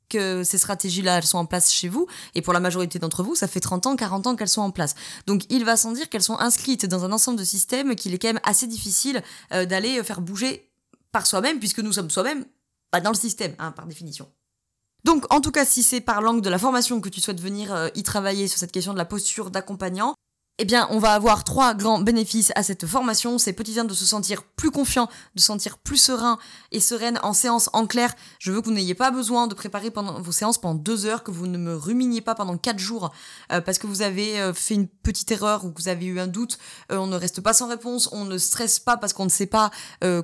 que 0.08 0.44
ces 0.44 0.58
stratégies-là, 0.58 1.18
elles 1.18 1.26
sont 1.26 1.38
en 1.38 1.46
place 1.46 1.72
chez 1.72 1.88
vous, 1.88 2.06
et 2.34 2.42
pour 2.42 2.52
la 2.52 2.60
majorité 2.60 2.98
d'entre 2.98 3.22
vous, 3.22 3.34
ça 3.34 3.48
fait 3.48 3.60
30 3.60 3.86
ans, 3.86 3.96
40 3.96 4.26
ans 4.26 4.36
qu'elles 4.36 4.48
sont 4.48 4.62
en 4.62 4.70
place. 4.70 4.94
Donc 5.26 5.42
il 5.50 5.64
va 5.64 5.76
sans 5.76 5.92
dire 5.92 6.08
qu'elles 6.08 6.22
sont 6.22 6.38
inscrites 6.38 6.86
dans 6.86 7.04
un 7.04 7.12
ensemble 7.12 7.38
de 7.38 7.44
systèmes 7.44 7.94
qu'il 7.94 8.14
est 8.14 8.18
quand 8.18 8.28
même 8.28 8.40
assez 8.42 8.66
difficile 8.66 9.22
euh, 9.52 9.66
d'aller 9.66 10.02
faire 10.02 10.20
bouger 10.20 10.70
par 11.12 11.26
soi-même, 11.26 11.58
puisque 11.58 11.80
nous 11.80 11.92
sommes 11.92 12.10
soi-même 12.10 12.44
pas 12.90 13.00
dans 13.00 13.10
le 13.10 13.16
système, 13.16 13.54
hein, 13.58 13.72
par 13.72 13.86
définition. 13.86 14.28
Donc 15.04 15.32
en 15.32 15.40
tout 15.40 15.50
cas, 15.50 15.64
si 15.64 15.82
c'est 15.82 16.00
par 16.00 16.20
l'angle 16.20 16.42
de 16.42 16.50
la 16.50 16.58
formation 16.58 17.00
que 17.00 17.08
tu 17.08 17.20
souhaites 17.20 17.40
venir 17.40 17.72
euh, 17.72 17.88
y 17.94 18.02
travailler 18.02 18.48
sur 18.48 18.58
cette 18.58 18.72
question 18.72 18.92
de 18.92 18.98
la 18.98 19.04
posture 19.04 19.50
d'accompagnant, 19.50 20.14
eh 20.60 20.64
bien, 20.64 20.88
on 20.90 20.98
va 20.98 21.12
avoir 21.12 21.44
trois 21.44 21.72
grands 21.72 22.00
bénéfices 22.00 22.50
à 22.56 22.64
cette 22.64 22.84
formation. 22.84 23.38
C'est 23.38 23.56
1 23.58 23.84
de 23.84 23.94
se 23.94 24.04
sentir 24.04 24.42
plus 24.42 24.72
confiant, 24.72 25.08
de 25.36 25.40
se 25.40 25.46
sentir 25.46 25.78
plus 25.78 25.98
serein 25.98 26.36
et 26.72 26.80
sereine 26.80 27.20
en 27.22 27.32
séance. 27.32 27.70
En 27.72 27.86
clair, 27.86 28.12
je 28.40 28.50
veux 28.50 28.60
que 28.60 28.66
vous 28.66 28.72
n'ayez 28.72 28.94
pas 28.94 29.12
besoin 29.12 29.46
de 29.46 29.54
préparer 29.54 29.92
vos 29.94 30.32
séances 30.32 30.58
pendant 30.58 30.74
deux 30.74 31.06
heures, 31.06 31.22
que 31.22 31.30
vous 31.30 31.46
ne 31.46 31.58
me 31.58 31.76
ruminiez 31.76 32.22
pas 32.22 32.34
pendant 32.34 32.58
quatre 32.58 32.80
jours 32.80 33.12
euh, 33.52 33.60
parce 33.60 33.78
que 33.78 33.86
vous 33.86 34.02
avez 34.02 34.40
euh, 34.40 34.52
fait 34.52 34.74
une 34.74 34.88
petite 34.88 35.30
erreur 35.30 35.64
ou 35.64 35.70
que 35.70 35.80
vous 35.80 35.88
avez 35.88 36.06
eu 36.06 36.18
un 36.18 36.26
doute. 36.26 36.58
Euh, 36.90 36.96
on 36.96 37.06
ne 37.06 37.16
reste 37.16 37.40
pas 37.40 37.52
sans 37.52 37.68
réponse, 37.68 38.08
on 38.10 38.24
ne 38.24 38.36
stresse 38.36 38.80
pas 38.80 38.96
parce 38.96 39.12
qu'on 39.12 39.24
ne 39.24 39.30
sait 39.30 39.46
pas 39.46 39.70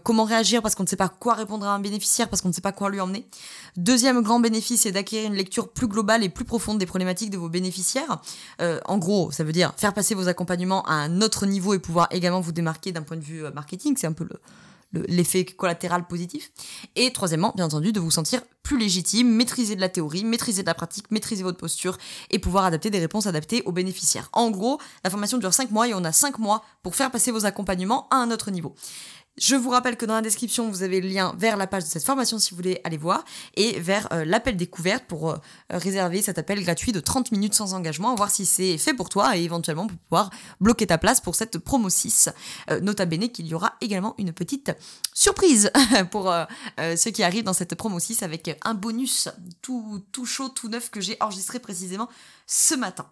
comment 0.03 0.25
réagir, 0.25 0.63
parce 0.63 0.75
qu'on 0.75 0.83
ne 0.83 0.89
sait 0.89 0.97
pas 0.97 1.09
quoi 1.09 1.35
répondre 1.35 1.67
à 1.67 1.75
un 1.75 1.79
bénéficiaire, 1.79 2.29
parce 2.29 2.43
qu'on 2.43 2.49
ne 2.49 2.53
sait 2.53 2.61
pas 2.61 2.73
quoi 2.73 2.91
lui 2.91 3.01
emmener. 3.01 3.29
Deuxième 3.77 4.21
grand 4.23 4.41
bénéfice, 4.41 4.83
c'est 4.83 4.93
d'acquérir 4.93 5.29
une 5.29 5.37
lecture 5.37 5.69
plus 5.73 5.87
globale 5.87 6.25
et 6.25 6.29
plus 6.29 6.45
profonde 6.45 6.79
des 6.79 6.87
problématiques 6.87 7.31
de 7.31 7.39
vos 7.39 7.49
bénéficiaires. 7.49 8.21
en 8.61 8.99
gros, 8.99 9.31
ça 9.31 9.45
veut 9.45 9.53
dire 9.53 9.73
faire 9.77 9.95
passer 9.95 10.15
vos 10.15 10.24
accompagnements 10.29 10.85
à 10.85 10.95
un 10.95 11.21
autre 11.21 11.47
niveau 11.47 11.75
et 11.75 11.79
pouvoir 11.79 12.09
également 12.11 12.41
vous 12.41 12.53
démarquer 12.53 12.93
d'un 12.93 13.03
point 13.03 13.17
de 13.17 13.23
vue 13.23 13.45
euh, 13.45 13.51
marketing. 13.53 13.97
C'est 13.99 14.07
un 14.07 14.13
peu 14.13 14.27
l'effet 15.09 15.45
collatéral 15.45 16.07
positif. 16.07 16.53
Et 16.97 17.13
troisièmement, 17.13 17.53
bien 17.57 17.67
entendu, 17.67 17.93
de 17.93 18.01
vous 18.01 18.11
sentir 18.11 18.43
plus 18.63 18.79
légitime, 18.79 19.29
maîtriser 19.29 19.77
de 19.77 19.81
la 19.81 19.89
théorie, 19.89 20.25
maîtriser 20.25 20.63
de 20.63 20.67
la 20.67 20.75
pratique, 20.75 21.11
maîtriser 21.11 21.43
votre 21.43 21.59
posture 21.59 21.99
et 22.31 22.39
pouvoir 22.39 22.65
adapter 22.65 22.91
des 22.91 22.99
réponses 22.99 23.27
adaptées 23.27 23.63
aux 23.67 23.73
bénéficiaires. 23.73 24.31
En 24.33 24.51
gros, 24.51 24.79
la 25.03 25.11
formation 25.11 25.39
dure 25.39 25.53
5 25.53 25.71
mois 25.71 25.89
et 25.89 25.95
on 25.95 26.05
a 26.05 26.13
5 26.13 26.39
mois 26.39 26.65
pour 26.83 26.95
faire 26.95 27.11
passer 27.11 27.31
vos 27.31 27.45
accompagnements 27.45 28.09
à 28.11 28.17
un 28.17 28.31
autre 28.31 28.51
niveau. 28.51 28.75
Je 29.37 29.57
vous 29.57 29.71
rappelle 29.71 29.97
que 29.97 30.07
dans 30.07 30.15
la 30.15 30.23
description, 30.23 30.71
vous 30.71 30.85
avez 30.85 31.01
le 31.01 31.09
lien 31.09 31.35
vers 31.37 31.57
la 31.57 31.67
page 31.67 31.83
de 31.83 31.89
cette 31.89 32.05
formation 32.05 32.39
si 32.39 32.51
vous 32.51 32.57
voulez 32.57 32.81
aller 32.85 32.97
voir 32.97 33.25
et 33.57 33.81
vers 33.81 34.07
euh, 34.13 34.25
l'appel 34.25 34.57
découverte 34.57 35.07
pour 35.09 35.31
euh, 35.31 35.37
réserver 35.71 36.23
cet 36.23 36.39
appel 36.39 36.63
gratuit 36.63 36.93
de 36.93 37.01
30 37.01 37.33
minutes 37.33 37.55
sans 37.55 37.75
engagement, 37.75 38.15
voir 38.15 38.31
si 38.31 38.47
c'est 38.47 38.79
fait 38.79 38.95
pour 38.95 39.09
toi 39.09 39.37
et 39.37 39.43
éventuellement 39.43 39.89
pour 39.89 39.99
pouvoir 39.99 40.31
bloquer 40.61 40.87
ta 40.87 40.99
place 40.99 41.21
pour 41.21 41.35
cette 41.35 41.59
promo 41.59 41.89
6. 41.89 42.29
Euh, 42.71 42.79
nota 42.79 43.07
bene 43.07 43.29
qu'il 43.29 43.49
y 43.49 43.55
aura 43.55 43.75
également 43.81 44.15
une 44.19 44.33
petite 44.33 44.71
surprise 45.13 45.73
pour 46.13 46.33
ceux 46.97 47.11
qui 47.11 47.23
arrivent 47.23 47.45
dans 47.45 47.53
cette 47.53 47.75
promo 47.75 47.99
6 47.99 48.23
avec 48.23 48.57
un 48.63 48.75
bonus 48.75 49.29
tout, 49.63 50.05
tout 50.13 50.27
chaud, 50.27 50.49
tout 50.49 50.69
neuf 50.69 50.91
que 50.91 51.01
j'ai 51.01 51.17
enregistré 51.21 51.59
précisément 51.59 52.09
ce 52.47 52.75
matin. 52.75 53.07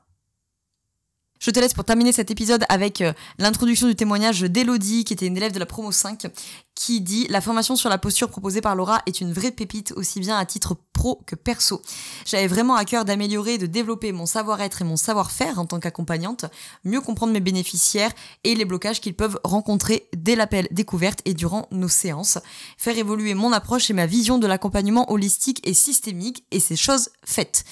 Je 1.42 1.50
te 1.50 1.58
laisse 1.58 1.74
pour 1.74 1.82
terminer 1.82 2.12
cet 2.12 2.30
épisode 2.30 2.64
avec 2.68 3.00
euh, 3.00 3.12
l'introduction 3.38 3.88
du 3.88 3.96
témoignage 3.96 4.42
d'Elodie, 4.42 5.02
qui 5.02 5.12
était 5.12 5.26
une 5.26 5.36
élève 5.36 5.50
de 5.50 5.58
la 5.58 5.66
promo 5.66 5.90
5, 5.90 6.28
qui 6.76 7.00
dit 7.00 7.26
La 7.30 7.40
formation 7.40 7.74
sur 7.74 7.90
la 7.90 7.98
posture 7.98 8.28
proposée 8.28 8.60
par 8.60 8.76
Laura 8.76 9.02
est 9.06 9.20
une 9.20 9.32
vraie 9.32 9.50
pépite, 9.50 9.92
aussi 9.96 10.20
bien 10.20 10.38
à 10.38 10.46
titre 10.46 10.76
pro 10.92 11.20
que 11.26 11.34
perso. 11.34 11.82
J'avais 12.26 12.46
vraiment 12.46 12.76
à 12.76 12.84
cœur 12.84 13.04
d'améliorer 13.04 13.54
et 13.54 13.58
de 13.58 13.66
développer 13.66 14.12
mon 14.12 14.24
savoir-être 14.24 14.82
et 14.82 14.84
mon 14.84 14.96
savoir-faire 14.96 15.58
en 15.58 15.66
tant 15.66 15.80
qu'accompagnante, 15.80 16.44
mieux 16.84 17.00
comprendre 17.00 17.32
mes 17.32 17.40
bénéficiaires 17.40 18.12
et 18.44 18.54
les 18.54 18.64
blocages 18.64 19.00
qu'ils 19.00 19.16
peuvent 19.16 19.40
rencontrer 19.42 20.08
dès 20.16 20.36
l'appel 20.36 20.68
découverte 20.70 21.22
et 21.24 21.34
durant 21.34 21.66
nos 21.72 21.88
séances, 21.88 22.38
faire 22.78 22.96
évoluer 22.96 23.34
mon 23.34 23.52
approche 23.52 23.90
et 23.90 23.94
ma 23.94 24.06
vision 24.06 24.38
de 24.38 24.46
l'accompagnement 24.46 25.10
holistique 25.10 25.60
et 25.66 25.74
systémique, 25.74 26.44
et 26.52 26.60
ces 26.60 26.76
choses 26.76 27.08
faites. 27.24 27.64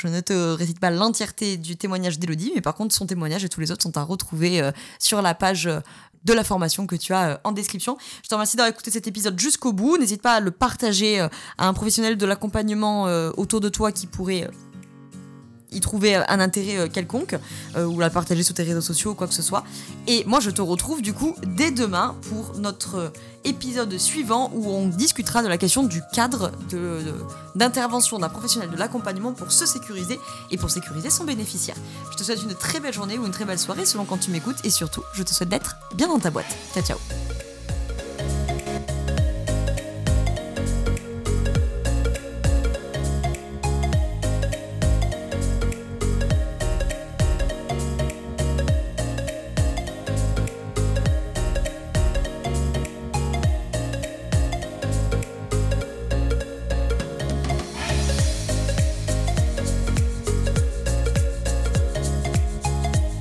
Je 0.00 0.08
ne 0.08 0.20
te 0.20 0.32
récite 0.54 0.80
pas 0.80 0.90
l'entièreté 0.90 1.58
du 1.58 1.76
témoignage 1.76 2.18
d'Elodie, 2.18 2.52
mais 2.54 2.62
par 2.62 2.74
contre, 2.74 2.94
son 2.94 3.06
témoignage 3.06 3.44
et 3.44 3.50
tous 3.50 3.60
les 3.60 3.70
autres 3.70 3.82
sont 3.82 3.98
à 3.98 4.02
retrouver 4.02 4.62
euh, 4.62 4.72
sur 4.98 5.20
la 5.20 5.34
page 5.34 5.66
euh, 5.66 5.80
de 6.24 6.32
la 6.32 6.42
formation 6.42 6.86
que 6.86 6.96
tu 6.96 7.12
as 7.12 7.32
euh, 7.32 7.36
en 7.44 7.52
description. 7.52 7.98
Je 8.22 8.28
te 8.28 8.34
remercie 8.34 8.56
d'avoir 8.56 8.70
écouté 8.70 8.90
cet 8.90 9.06
épisode 9.06 9.38
jusqu'au 9.38 9.74
bout. 9.74 9.98
N'hésite 9.98 10.22
pas 10.22 10.34
à 10.36 10.40
le 10.40 10.52
partager 10.52 11.20
à 11.20 11.68
un 11.68 11.74
professionnel 11.74 12.16
de 12.16 12.24
l'accompagnement 12.24 13.04
autour 13.36 13.60
de 13.60 13.68
toi 13.68 13.92
qui 13.92 14.06
pourrait 14.06 14.48
y 15.72 15.80
trouver 15.80 16.16
un 16.16 16.40
intérêt 16.40 16.88
quelconque, 16.88 17.36
ou 17.78 18.00
la 18.00 18.10
partager 18.10 18.42
sur 18.42 18.54
tes 18.54 18.62
réseaux 18.62 18.80
sociaux 18.80 19.12
ou 19.12 19.14
quoi 19.14 19.26
que 19.26 19.34
ce 19.34 19.42
soit. 19.42 19.64
Et 20.06 20.24
moi, 20.24 20.40
je 20.40 20.50
te 20.50 20.62
retrouve 20.62 21.02
du 21.02 21.12
coup 21.12 21.34
dès 21.46 21.70
demain 21.70 22.16
pour 22.28 22.58
notre 22.58 23.12
épisode 23.44 23.96
suivant 23.98 24.50
où 24.54 24.68
on 24.68 24.88
discutera 24.88 25.42
de 25.42 25.48
la 25.48 25.56
question 25.56 25.82
du 25.82 26.02
cadre 26.12 26.52
d'intervention 27.54 28.18
d'un 28.18 28.28
professionnel 28.28 28.70
de 28.70 28.76
l'accompagnement 28.76 29.32
pour 29.32 29.52
se 29.52 29.66
sécuriser 29.66 30.18
et 30.50 30.56
pour 30.56 30.70
sécuriser 30.70 31.10
son 31.10 31.24
bénéficiaire. 31.24 31.76
Je 32.12 32.16
te 32.16 32.22
souhaite 32.22 32.42
une 32.42 32.54
très 32.54 32.80
belle 32.80 32.94
journée 32.94 33.18
ou 33.18 33.24
une 33.24 33.32
très 33.32 33.44
belle 33.44 33.58
soirée 33.58 33.86
selon 33.86 34.04
quand 34.04 34.18
tu 34.18 34.30
m'écoutes 34.30 34.58
et 34.64 34.70
surtout, 34.70 35.02
je 35.14 35.22
te 35.22 35.32
souhaite 35.32 35.48
d'être 35.48 35.76
bien 35.94 36.08
dans 36.08 36.18
ta 36.18 36.30
boîte. 36.30 36.54
Ciao 36.74 36.84
ciao 36.84 37.29